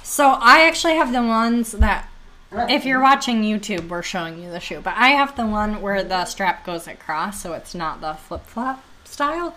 So 0.03 0.37
I 0.39 0.61
actually 0.67 0.95
have 0.95 1.11
the 1.11 1.23
ones 1.23 1.73
that, 1.73 2.09
if 2.51 2.85
you're 2.85 3.01
watching 3.01 3.43
YouTube, 3.43 3.87
we're 3.89 4.01
showing 4.01 4.41
you 4.41 4.49
the 4.51 4.59
shoe. 4.59 4.81
But 4.83 4.95
I 4.97 5.09
have 5.09 5.35
the 5.35 5.45
one 5.45 5.81
where 5.81 6.03
the 6.03 6.25
strap 6.25 6.65
goes 6.65 6.87
across, 6.87 7.41
so 7.41 7.53
it's 7.53 7.75
not 7.75 8.01
the 8.01 8.13
flip 8.13 8.45
flop 8.45 8.83
style, 9.05 9.55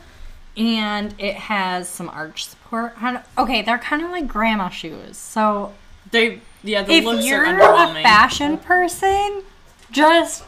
and 0.56 1.14
it 1.18 1.34
has 1.34 1.88
some 1.88 2.08
arch 2.10 2.44
support. 2.46 2.94
Okay, 3.38 3.62
they're 3.62 3.78
kind 3.78 4.02
of 4.02 4.10
like 4.10 4.28
grandma 4.28 4.68
shoes. 4.68 5.16
So 5.16 5.72
they, 6.10 6.40
yeah, 6.62 6.82
the 6.82 6.92
if 6.92 7.24
you're 7.24 7.44
a 7.44 7.92
fashion 8.02 8.58
person, 8.58 9.42
just 9.90 10.44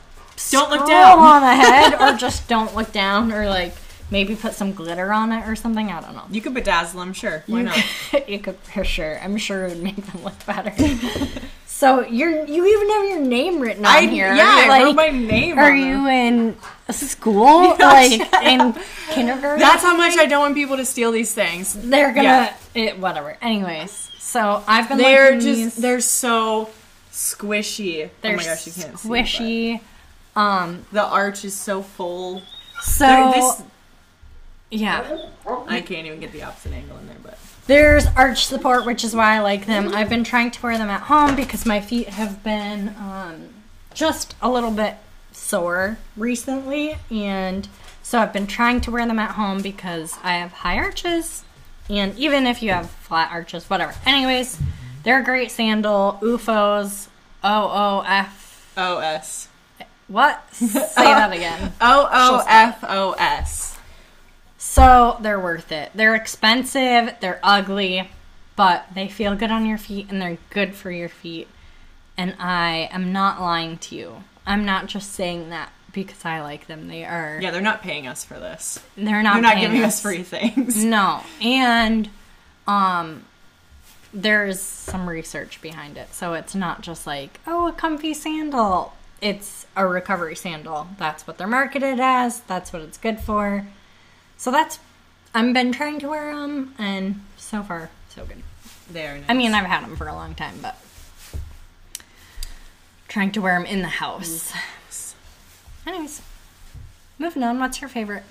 Don't 0.51 0.71
look 0.71 0.87
down. 0.87 1.19
on 1.19 1.41
the 1.43 1.55
head, 1.55 1.95
or 2.01 2.17
just 2.19 2.47
don't 2.49 2.75
look 2.75 2.93
down, 2.93 3.33
or 3.33 3.49
like 3.49 3.75
maybe 4.11 4.37
put 4.37 4.53
some 4.53 4.73
glitter 4.75 5.13
on 5.13 5.33
it 5.33 5.49
or 5.49 5.57
something. 5.57 5.91
I 5.91 6.01
don't 6.03 6.15
know. 6.15 6.25
you 6.31 6.43
could 6.43 6.53
bedazzle 6.55 6.93
them, 6.95 7.13
sure. 7.15 7.43
Why 7.47 7.59
You 7.61 7.65
not? 7.65 7.85
could, 8.11 8.25
you 8.29 8.39
could 8.39 8.57
for 8.57 8.85
sure. 8.85 9.19
I'm 9.21 9.37
sure 9.39 9.65
it 9.65 9.71
would 9.71 9.83
make 9.83 9.97
them 9.97 10.23
look 10.23 10.45
better. 10.45 10.73
so 11.85 12.01
you're 12.07 12.47
you 12.47 12.67
even 12.67 12.89
have 12.89 13.05
your 13.11 13.21
name 13.21 13.61
written 13.61 13.85
on 13.85 13.93
I 13.95 14.07
here. 14.07 14.35
yeah, 14.35 14.43
Are 14.43 14.65
you, 14.65 14.73
I 14.73 14.83
wrote 14.85 14.97
my 14.97 15.11
name. 15.11 15.59
are 15.59 15.71
on 15.71 15.79
you 15.79 15.97
them. 16.05 16.07
in 16.09 16.57
a 16.89 16.93
school 16.95 17.77
like 17.79 18.13
in 18.43 18.75
kindergarten? 19.11 19.61
That's 19.61 19.83
how 19.83 19.95
much 19.95 20.17
I 20.17 20.25
don't 20.25 20.41
want 20.41 20.55
people 20.55 20.79
to 20.79 20.87
steal 20.87 21.13
these 21.13 21.35
things. 21.35 21.75
they're 21.75 22.15
gonna 22.15 22.23
yeah. 22.23 22.57
it, 22.75 22.99
whatever. 22.99 23.37
Anyways, 23.43 23.91
so 24.19 24.65
I've 24.67 24.89
been 24.89 24.97
They're 24.97 25.35
just 25.35 25.45
these. 25.45 25.77
they're 25.77 26.01
so 26.01 26.71
squishy. 27.13 28.09
They're 28.23 28.33
oh 28.33 28.37
my 28.39 28.45
gosh, 28.45 28.67
you 28.67 28.73
can't 28.73 28.99
see. 28.99 29.09
squishy. 29.09 29.81
um. 30.37 30.87
the 30.91 31.05
arch 31.05 31.45
is 31.45 31.55
so 31.55 31.83
full. 31.83 32.43
So 32.81 33.33
this 33.35 33.63
yeah. 34.71 35.29
I 35.69 35.83
can't 35.83 36.07
even 36.07 36.19
get 36.21 36.33
the 36.33 36.45
opposite 36.45 36.73
angle 36.73 36.97
in 36.97 37.07
there, 37.09 37.17
but 37.23 37.39
There's 37.67 38.07
arch 38.15 38.45
support, 38.45 38.85
which 38.85 39.05
is 39.05 39.15
why 39.15 39.37
I 39.37 39.41
like 39.41 39.65
them. 39.65 39.95
I've 39.95 40.11
been 40.11 40.25
trying 40.25 40.51
to 40.51 40.63
wear 40.63 40.77
them 40.77 40.91
at 40.91 41.03
home 41.03 41.35
because 41.35 41.65
my 41.65 41.81
feet 41.81 42.09
have 42.09 42.45
been 42.45 42.91
um, 42.99 43.49
just 43.95 44.35
a 44.43 44.51
little 44.51 44.71
bit 44.71 44.97
sore 45.33 45.97
recently, 46.15 46.97
and 47.11 47.67
so 48.03 48.19
I've 48.19 48.35
been 48.35 48.47
trying 48.47 48.83
to 48.83 48.91
wear 48.91 49.07
them 49.07 49.19
at 49.19 49.33
home 49.33 49.63
because 49.63 50.19
I 50.23 50.35
have 50.35 50.53
high 50.53 50.77
arches, 50.77 51.43
and 51.89 52.15
even 52.19 52.47
if 52.47 52.63
you 52.63 52.71
have 52.71 52.91
flat 52.91 53.31
arches, 53.33 53.71
whatever. 53.71 53.95
Anyways, 54.05 54.59
they're 55.03 55.21
a 55.21 55.25
great 55.25 55.51
sandal. 55.51 56.19
OOFOS, 56.21 57.09
O 57.43 57.49
O 57.49 58.05
F. 58.07 58.75
O 58.77 58.99
S 58.99 59.49
What? 60.09 60.53
Say 60.53 60.77
that 60.97 61.33
again. 61.33 61.73
O 61.81 62.09
O 62.13 62.45
F 62.47 62.85
O 62.87 63.13
S. 63.19 63.74
So 64.67 65.19
they're 65.21 65.39
worth 65.39 65.71
it. 65.71 65.93
They're 65.95 66.15
expensive, 66.15 67.15
they're 67.21 67.39
ugly, 67.43 68.11
but 68.57 68.87
they 68.95 69.09
feel 69.09 69.37
good 69.37 69.51
on 69.51 69.67
your 69.67 69.77
feet 69.77 70.07
and 70.09 70.21
they're 70.21 70.39
good 70.49 70.75
for 70.75 70.91
your 70.91 71.11
feet. 71.11 71.49
And 72.17 72.35
I 72.41 72.89
am 72.91 73.13
not 73.13 73.43
lying 73.43 73.77
to 73.79 73.95
you. 73.95 74.25
I'm 74.47 74.65
not 74.65 74.87
just 74.87 75.13
saying 75.13 75.51
that 75.51 75.71
because 75.93 76.25
I 76.25 76.41
like 76.41 76.67
them. 76.67 76.89
They 76.89 77.05
are. 77.05 77.39
Yeah, 77.43 77.51
they're 77.51 77.61
not 77.61 77.83
paying 77.83 78.07
us 78.07 78.25
for 78.25 78.35
this. 78.41 78.83
They're 78.97 79.23
not. 79.23 79.35
They're 79.35 79.43
not 79.43 79.55
paying 79.57 79.67
giving 79.67 79.85
us 79.85 80.01
free 80.01 80.23
things. 80.23 80.83
No, 80.83 81.21
and 81.43 82.09
um, 82.67 83.27
there's 84.15 84.61
some 84.61 85.09
research 85.09 85.61
behind 85.61 85.99
it, 85.99 86.15
so 86.15 86.33
it's 86.33 86.55
not 86.55 86.81
just 86.81 87.07
like 87.07 87.39
oh 87.47 87.69
a 87.69 87.73
comfy 87.73 88.15
sandal. 88.15 88.95
It's 89.21 89.67
a 89.77 89.87
recovery 89.87 90.37
sandal. 90.37 90.89
That's 90.99 91.27
what 91.27 91.37
they're 91.37 91.47
marketed 91.47 92.01
as. 92.01 92.41
That's 92.41 92.73
what 92.73 92.81
it's 92.83 92.99
good 92.99 93.21
for. 93.21 93.67
So 94.37 94.51
that's 94.51 94.79
I've 95.35 95.53
been 95.53 95.73
trying 95.73 95.99
to 96.01 96.09
wear 96.09 96.35
them, 96.35 96.75
and 96.79 97.21
so 97.37 97.63
far 97.63 97.91
so 98.09 98.25
good. 98.25 98.43
They're 98.91 99.17
nice. 99.17 99.25
I 99.29 99.35
mean, 99.35 99.53
I've 99.55 99.67
had 99.67 99.83
them 99.83 99.97
for 99.97 100.07
a 100.07 100.15
long 100.15 100.35
time, 100.35 100.59
but 100.63 100.79
trying 103.09 103.33
to 103.33 103.41
wear 103.41 103.59
them 103.59 103.67
in 103.67 103.83
the 103.83 103.89
house. 103.89 104.53
Anyways, 105.87 106.23
moving 107.19 107.43
on. 107.43 107.59
What's 107.59 107.81
your 107.81 107.89
favorite? 107.89 108.23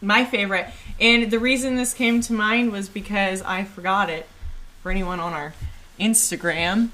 my 0.00 0.24
favorite. 0.24 0.66
And 1.00 1.30
the 1.30 1.38
reason 1.38 1.76
this 1.76 1.94
came 1.94 2.20
to 2.22 2.32
mind 2.32 2.72
was 2.72 2.88
because 2.88 3.42
I 3.42 3.64
forgot 3.64 4.10
it 4.10 4.26
for 4.82 4.90
anyone 4.90 5.20
on 5.20 5.32
our 5.32 5.54
Instagram 5.98 6.90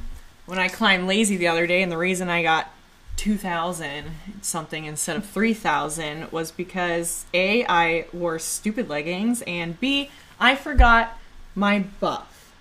when 0.47 0.59
I 0.59 0.69
climbed 0.69 1.07
lazy 1.07 1.37
the 1.37 1.49
other 1.49 1.67
day. 1.67 1.83
And 1.83 1.93
the 1.93 1.99
reason 1.99 2.29
I 2.29 2.43
got 2.43 2.71
2000 3.16 4.07
something 4.42 4.85
instead 4.85 5.16
of 5.16 5.27
3000 5.27 6.31
was 6.33 6.50
because 6.50 7.24
A, 7.33 7.64
I 7.66 8.07
wore 8.12 8.38
stupid 8.38 8.88
leggings, 8.88 9.42
and 9.46 9.79
B, 9.81 10.11
I 10.38 10.57
forgot 10.57 11.18
my 11.55 11.85
buff. 12.00 12.53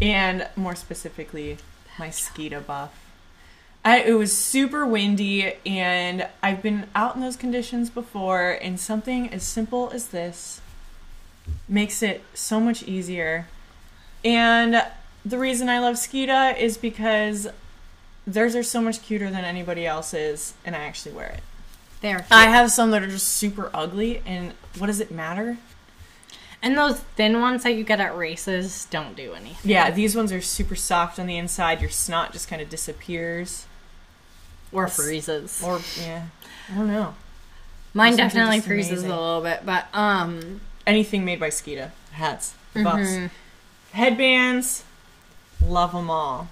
And 0.00 0.48
more 0.56 0.74
specifically, 0.74 1.58
my 1.98 2.08
Skida 2.08 2.66
buff. 2.66 2.98
I, 3.84 4.00
it 4.00 4.12
was 4.12 4.36
super 4.36 4.86
windy, 4.86 5.54
and 5.66 6.28
I've 6.42 6.62
been 6.62 6.86
out 6.94 7.14
in 7.14 7.20
those 7.20 7.36
conditions 7.36 7.90
before, 7.90 8.58
and 8.62 8.78
something 8.78 9.28
as 9.30 9.42
simple 9.42 9.90
as 9.92 10.08
this 10.08 10.60
makes 11.68 12.02
it 12.02 12.22
so 12.34 12.60
much 12.60 12.82
easier. 12.84 13.48
And 14.24 14.84
the 15.24 15.38
reason 15.38 15.68
I 15.68 15.80
love 15.80 15.96
Skida 15.96 16.56
is 16.56 16.76
because 16.78 17.48
theirs 18.26 18.54
are 18.54 18.62
so 18.62 18.80
much 18.80 19.02
cuter 19.02 19.30
than 19.30 19.44
anybody 19.44 19.86
else's, 19.86 20.54
and 20.64 20.74
I 20.76 20.80
actually 20.80 21.14
wear 21.14 21.28
it. 21.28 21.42
There. 22.00 22.26
I 22.30 22.46
have 22.46 22.70
some 22.72 22.90
that 22.90 23.02
are 23.02 23.08
just 23.08 23.28
super 23.28 23.70
ugly, 23.72 24.22
and 24.26 24.54
what 24.78 24.88
does 24.88 25.00
it 25.00 25.10
matter? 25.10 25.58
And 26.60 26.76
those 26.78 27.00
thin 27.00 27.40
ones 27.40 27.64
that 27.64 27.74
you 27.74 27.82
get 27.84 28.00
at 28.00 28.16
races 28.16 28.86
don't 28.90 29.16
do 29.16 29.32
anything. 29.34 29.70
Yeah, 29.70 29.90
these 29.90 30.14
ones 30.14 30.32
are 30.32 30.40
super 30.40 30.76
soft 30.76 31.18
on 31.18 31.26
the 31.26 31.36
inside. 31.36 31.80
Your 31.80 31.90
snot 31.90 32.32
just 32.32 32.48
kind 32.48 32.62
of 32.62 32.68
disappears. 32.68 33.66
Or 34.72 34.88
freezes. 34.88 35.62
Or, 35.62 35.80
yeah, 36.00 36.26
I 36.70 36.74
don't 36.76 36.86
know. 36.86 37.14
Mine 37.94 38.14
are 38.14 38.16
definitely 38.16 38.60
freezes 38.60 38.92
amazing. 38.92 39.10
a 39.10 39.20
little 39.20 39.42
bit, 39.42 39.66
but 39.66 39.86
um 39.92 40.60
Anything 40.86 41.24
made 41.24 41.38
by 41.38 41.50
Skida. 41.50 41.90
Hats, 42.12 42.54
buffs, 42.74 43.08
mhm, 43.08 43.30
headbands, 43.92 44.82
love 45.64 45.92
them 45.92 46.10
all. 46.10 46.48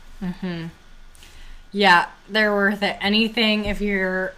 Yeah, 1.72 2.09
they're 2.28 2.52
worth 2.52 2.83
it. 2.83 2.96
Anything 3.00 3.64
if 3.64 3.80
you're 3.80 4.35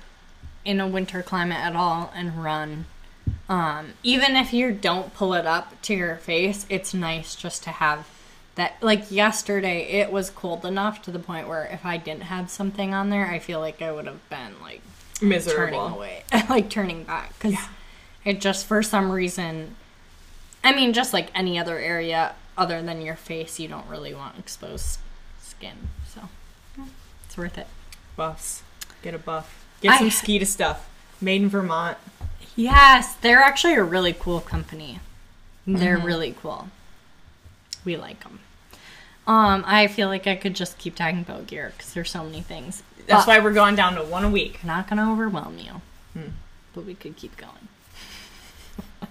in 0.64 0.80
a 0.80 0.86
winter 0.86 1.22
climate 1.22 1.58
at 1.58 1.74
all 1.74 2.12
and 2.14 2.42
run. 2.42 2.84
Um, 3.48 3.94
even 4.02 4.36
if 4.36 4.52
you 4.52 4.72
don't 4.72 5.14
pull 5.14 5.34
it 5.34 5.46
up 5.46 5.80
to 5.82 5.94
your 5.94 6.16
face, 6.16 6.66
it's 6.68 6.94
nice 6.94 7.34
just 7.34 7.62
to 7.64 7.70
have 7.70 8.08
that. 8.54 8.76
Like 8.80 9.10
yesterday, 9.10 9.82
it 9.82 10.12
was 10.12 10.30
cold 10.30 10.64
enough 10.64 11.02
to 11.02 11.10
the 11.10 11.18
point 11.18 11.48
where 11.48 11.64
if 11.64 11.84
I 11.84 11.96
didn't 11.96 12.24
have 12.24 12.50
something 12.50 12.94
on 12.94 13.10
there, 13.10 13.26
I 13.26 13.38
feel 13.38 13.60
like 13.60 13.82
I 13.82 13.92
would 13.92 14.06
have 14.06 14.28
been 14.28 14.54
like 14.60 14.80
turning 15.14 15.28
Miserable. 15.30 15.86
away, 15.88 16.24
like 16.48 16.70
turning 16.70 17.04
back, 17.04 17.34
because 17.38 17.58
it 18.24 18.40
just 18.40 18.66
for 18.66 18.82
some 18.82 19.10
reason. 19.10 19.76
I 20.64 20.72
mean, 20.72 20.92
just 20.92 21.12
like 21.12 21.28
any 21.34 21.58
other 21.58 21.76
area 21.78 22.34
other 22.56 22.82
than 22.82 23.02
your 23.02 23.16
face, 23.16 23.58
you 23.58 23.66
don't 23.68 23.86
really 23.88 24.14
want 24.14 24.38
exposed 24.38 24.98
skin, 25.40 25.76
yeah, 25.76 26.01
it's 27.32 27.38
worth 27.38 27.56
it. 27.56 27.66
Buffs. 28.14 28.62
Get 29.02 29.14
a 29.14 29.18
buff. 29.18 29.64
Get 29.80 29.92
I- 29.92 29.98
some 29.98 30.10
Skida 30.10 30.46
stuff. 30.46 30.86
Made 31.18 31.40
in 31.40 31.48
Vermont. 31.48 31.96
Yes, 32.56 33.14
they're 33.14 33.40
actually 33.40 33.72
a 33.74 33.82
really 33.82 34.12
cool 34.12 34.40
company. 34.40 35.00
They're 35.66 35.96
Mm-hmm. 35.96 36.04
really 36.06 36.34
cool. 36.42 36.68
We 37.86 37.96
like 37.96 38.22
them. 38.22 38.40
Um, 39.26 39.64
I 39.66 39.86
feel 39.86 40.08
like 40.08 40.26
I 40.26 40.36
could 40.36 40.54
just 40.54 40.76
keep 40.76 40.94
talking 40.94 41.20
about 41.20 41.46
gear 41.46 41.72
because 41.74 41.94
there's 41.94 42.10
so 42.10 42.22
many 42.22 42.42
things. 42.42 42.82
That's 43.06 43.24
But- 43.24 43.28
why 43.28 43.38
we're 43.38 43.54
going 43.54 43.76
down 43.76 43.94
to 43.94 44.02
one 44.02 44.24
a 44.24 44.28
week. 44.30 44.62
Not 44.62 44.86
gonna 44.90 45.10
overwhelm 45.10 45.58
you, 45.58 45.80
Hmm. 46.12 46.32
but 46.74 46.84
we 46.84 46.92
could 46.94 47.16
keep 47.16 47.34
going. 47.38 47.68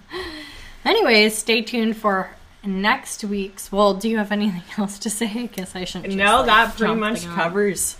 Anyways, 0.84 1.36
stay 1.36 1.60
tuned 1.62 1.96
for 1.96 2.30
next 2.64 3.24
week's. 3.24 3.72
Well, 3.72 3.94
do 3.94 4.08
you 4.08 4.18
have 4.18 4.30
anything 4.30 4.62
else 4.78 4.98
to 5.00 5.10
say? 5.10 5.26
I 5.26 5.46
guess 5.46 5.74
I 5.74 5.84
shouldn't. 5.84 6.14
no, 6.14 6.36
like, 6.38 6.46
that 6.46 6.76
pretty 6.76 6.94
much 6.94 7.24
covers 7.26 7.96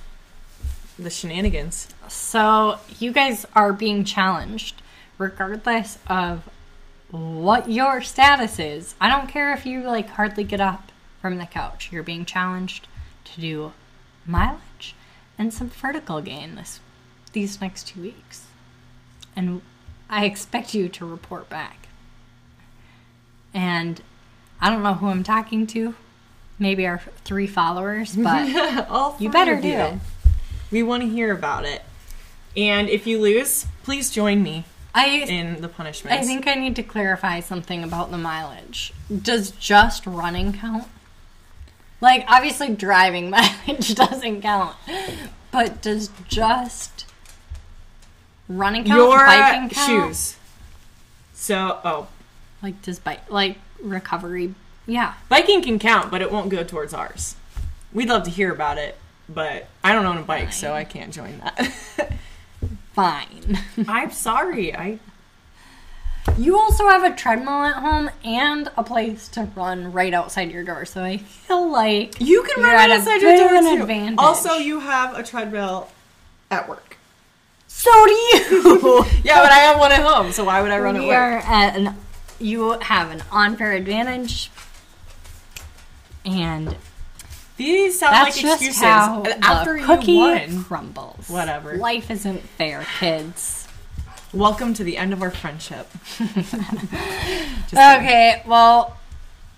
the 1.03 1.11
shenanigans. 1.11 1.89
So 2.09 2.79
you 2.99 3.13
guys 3.13 3.47
are 3.55 3.73
being 3.73 4.05
challenged, 4.05 4.81
regardless 5.19 5.99
of 6.07 6.49
what 7.11 7.71
your 7.71 8.01
status 8.01 8.59
is. 8.59 8.95
I 9.01 9.09
don't 9.09 9.29
care 9.29 9.53
if 9.53 9.67
you 9.67 9.83
like 9.83 10.11
hardly 10.11 10.45
get 10.45 10.61
up 10.61 10.91
from 11.21 11.39
the 11.39 11.47
couch. 11.47 11.91
You're 11.93 12.03
being 12.03 12.25
challenged 12.25 12.89
to 13.25 13.41
do 13.41 13.73
mileage 14.27 14.95
and 15.39 15.53
some 15.53 15.69
vertical 15.69 16.21
gain 16.21 16.55
this 16.55 16.81
these 17.33 17.61
next 17.61 17.89
two 17.89 18.03
weeks, 18.03 18.47
and 19.35 19.63
I 20.11 20.27
expect 20.27 20.75
you 20.75 20.89
to 20.91 21.07
report 21.07 21.49
back. 21.49 21.89
And 23.55 24.03
I 24.61 24.71
don't 24.71 24.83
know 24.83 24.95
who 24.95 25.09
I'm 25.09 25.23
talking 25.23 25.67
to. 25.69 25.95
Maybe 26.59 26.87
our 26.87 27.03
three 27.25 27.47
followers, 27.47 28.15
but 28.15 28.87
All 28.89 29.17
you 29.19 29.31
better 29.31 29.61
do 29.61 29.69
it. 29.69 29.95
We 30.73 30.83
want 30.83 31.03
to 31.03 31.09
hear 31.09 31.33
about 31.33 31.65
it. 31.65 31.83
And 32.57 32.89
if 32.89 33.07
you 33.07 33.21
lose, 33.21 33.67
please 33.85 34.11
join 34.11 34.43
me 34.43 34.65
I 34.95 35.07
in 35.09 35.61
the 35.61 35.69
punishment. 35.69 36.19
I 36.19 36.25
think 36.25 36.47
I 36.47 36.55
need 36.55 36.75
to 36.77 36.83
clarify 36.83 37.41
something 37.41 37.85
about 37.85 38.11
the 38.11 38.19
mileage. 38.19 38.93
Does 39.15 39.51
just 39.53 40.07
running 40.07 40.53
count? 40.53 40.89
Like, 42.01 42.25
obviously, 42.27 42.75
driving 42.75 43.31
mileage 43.31 43.95
doesn't 43.95 44.43
count. 44.43 44.77
But 45.51 45.81
does 45.83 46.11
just 46.27 47.07
running 48.49 48.85
count? 48.85 48.99
your 48.99 49.19
biking 49.19 49.69
count? 49.69 49.89
shoes. 49.89 50.37
So, 51.35 51.81
oh, 51.85 52.09
Like, 52.63 52.81
does 52.83 52.99
bike, 52.99 53.31
like, 53.31 53.59
recovery? 53.81 54.55
Yeah. 54.87 55.15
biking 55.29 55.63
can 55.63 55.79
count, 55.79 56.11
but 56.11 56.23
it 56.23 56.33
won't 56.33 56.49
go 56.51 56.65
towards 56.65 56.93
ours. 56.95 57.37
We'd 57.93 58.09
love 58.09 58.25
to 58.25 58.31
hear 58.31 58.53
about 58.53 58.79
it, 58.79 58.99
but 59.35 59.69
I 59.83 59.93
don't 59.93 60.05
own 60.07 60.19
a 60.19 60.23
bike, 60.23 60.53
so 60.53 60.73
I 60.73 60.85
can't 60.85 61.13
join 61.13 61.39
that. 61.39 61.73
Fine. 62.95 63.59
I'm 63.89 64.11
sorry. 64.11 64.75
I 64.75 64.99
you 66.39 66.59
also 66.59 66.89
have 66.89 67.03
a 67.05 67.15
treadmill 67.15 67.65
at 67.65 67.77
home 67.77 68.11
and 68.25 68.69
a 68.77 68.85
place 68.85 69.29
to 69.29 69.45
run 69.57 69.93
right 69.93 70.15
outside 70.15 70.51
your 70.51 70.63
door. 70.65 70.85
So 70.85 71.03
I 71.03 71.17
feel 71.19 71.71
like 71.71 72.21
you 72.21 72.43
can 72.45 72.63
run 72.63 72.75
right 72.75 72.91
outside 72.91 73.21
your 73.21 73.37
door 73.37 73.55
an 73.55 73.65
too. 73.77 73.83
advantage. 73.83 74.19
Also, 74.19 74.55
you 74.55 74.81
have 74.81 75.17
a 75.19 75.23
treadmill 75.23 75.89
at 76.51 76.69
work. 76.69 76.97
so 77.67 77.91
do 78.07 78.13
you. 78.13 79.05
Yeah, 79.25 79.43
but 79.43 79.51
I 79.53 79.59
have 79.59 79.79
one 79.79 79.93
at 79.93 80.01
home, 80.01 80.33
so 80.33 80.45
why 80.45 80.63
would 80.63 80.71
I 80.71 80.79
run 80.79 80.97
at 80.97 81.03
we 81.03 81.09
work? 81.09 81.49
at 81.49 81.77
an 81.77 81.97
you 82.39 82.73
have 82.81 83.11
an 83.11 83.23
unfair 83.31 83.73
advantage 83.73 84.51
and 86.25 86.77
These 87.63 88.01
sound 88.01 88.15
that's 88.15 88.37
like 88.37 88.43
just 88.43 88.61
excuses. 88.63 88.83
how 88.83 89.23
And 89.23 89.45
After 89.45 89.79
the 89.79 89.85
cookie 89.85 90.13
you 90.13 90.19
won, 90.19 90.65
crumbles 90.65 91.29
Whatever. 91.29 91.77
life 91.77 92.11
isn't 92.11 92.41
fair 92.43 92.85
kids 92.99 93.69
welcome 94.33 94.75
to 94.75 94.83
the 94.83 94.97
end 94.97 95.13
of 95.13 95.23
our 95.23 95.31
friendship. 95.31 95.87
Kidding. 96.19 97.79
okay 97.79 98.43
well 98.47 98.97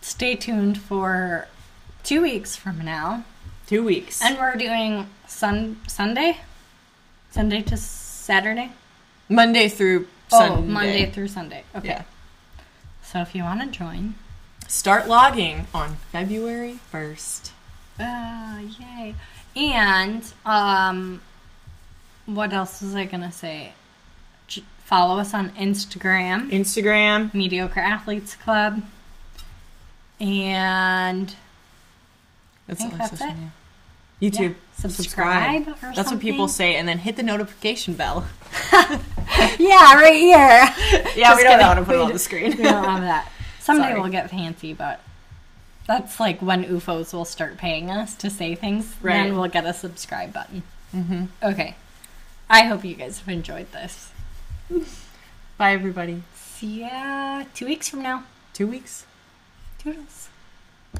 stay 0.03 0.35
tuned 0.35 0.77
for 0.79 1.47
two 2.03 2.21
weeks 2.21 2.57
from 2.57 2.85
now 2.85 3.25
Two 3.67 3.83
weeks. 3.83 4.21
and 4.23 4.37
we're 4.37 4.57
doing 4.57 5.09
sun 5.27 5.81
sunday 5.87 6.39
sunday 7.31 7.63
to 7.63 7.77
saturday 7.79 8.73
Monday 9.31 9.69
through 9.69 10.09
oh 10.33 10.39
Sunday. 10.39 10.69
monday 10.69 11.11
through 11.11 11.29
sunday 11.29 11.65
okay 11.75 11.89
Yeah. 11.89 12.03
so 13.03 13.21
if 13.21 13.35
you 13.35 13.45
want 13.45 13.61
to 13.63 13.67
join 13.69 14.15
Start 14.69 15.07
logging 15.09 15.67
on 15.75 15.97
February 16.11 16.79
1st. 16.93 17.51
Uh, 17.99 18.59
yay. 18.81 19.15
And, 19.57 20.25
um, 20.45 21.21
what 22.27 22.53
else 22.53 22.81
was 22.83 22.95
I 22.95 23.05
gonna 23.05 23.31
say? 23.33 23.73
J- 24.49 24.65
follow 24.85 25.19
us 25.19 25.33
on 25.35 25.51
Instagram, 25.51 26.51
Instagram. 26.51 27.33
Mediocre 27.35 27.81
Athletes 27.81 28.35
Club. 28.37 28.83
And 30.21 31.35
That's 32.67 32.83
all 32.83 32.91
that's 32.91 33.11
social 33.11 33.27
media. 33.35 33.53
YouTube. 34.23 34.55
Yeah, 34.55 34.89
subscribe 34.89 35.69
or 35.69 35.93
That's 35.95 36.11
what 36.11 36.21
people 36.21 36.49
say, 36.49 36.77
and 36.77 36.89
then 36.89 36.99
hit 36.99 37.17
the 37.17 37.23
notification 37.23 37.95
bell. 37.95 38.27
yeah, 38.73 39.95
right 39.95 40.15
here. 40.17 40.39
Yeah, 41.17 41.31
Just 41.31 41.37
we 41.37 41.43
don't 41.43 41.59
know 41.59 41.65
how 41.67 41.75
to 41.75 41.83
put 41.85 41.95
it 41.97 42.01
on 42.01 42.13
the 42.13 42.19
screen. 42.19 42.57
we 42.57 42.63
don't 42.63 42.85
have 42.85 43.01
that. 43.03 43.31
Someday 43.61 43.89
Sorry. 43.89 44.01
we'll 44.01 44.11
get 44.11 44.31
fancy, 44.31 44.73
but 44.73 45.01
that's 45.87 46.19
like 46.19 46.41
when 46.41 46.65
OOFOS 46.65 47.13
will 47.13 47.25
start 47.25 47.57
paying 47.59 47.91
us 47.91 48.15
to 48.17 48.31
say 48.31 48.55
things. 48.55 48.95
Right. 49.03 49.25
Then 49.25 49.37
we'll 49.37 49.49
get 49.49 49.67
a 49.67 49.75
subscribe 49.75 50.33
button. 50.33 50.63
Mm-hmm. 50.95 51.25
Okay. 51.43 51.77
I 52.49 52.63
hope 52.63 52.85
you 52.85 52.95
guys 52.95 53.19
have 53.19 53.29
enjoyed 53.29 53.71
this. 53.73 54.11
Bye, 55.59 55.73
everybody. 55.73 56.23
See 56.35 56.81
ya 56.81 57.45
two 57.55 57.67
weeks 57.67 57.89
from 57.89 58.03
now. 58.03 58.25
Two 58.53 58.67
weeks. 58.67 59.07
Toodles. 59.79 60.24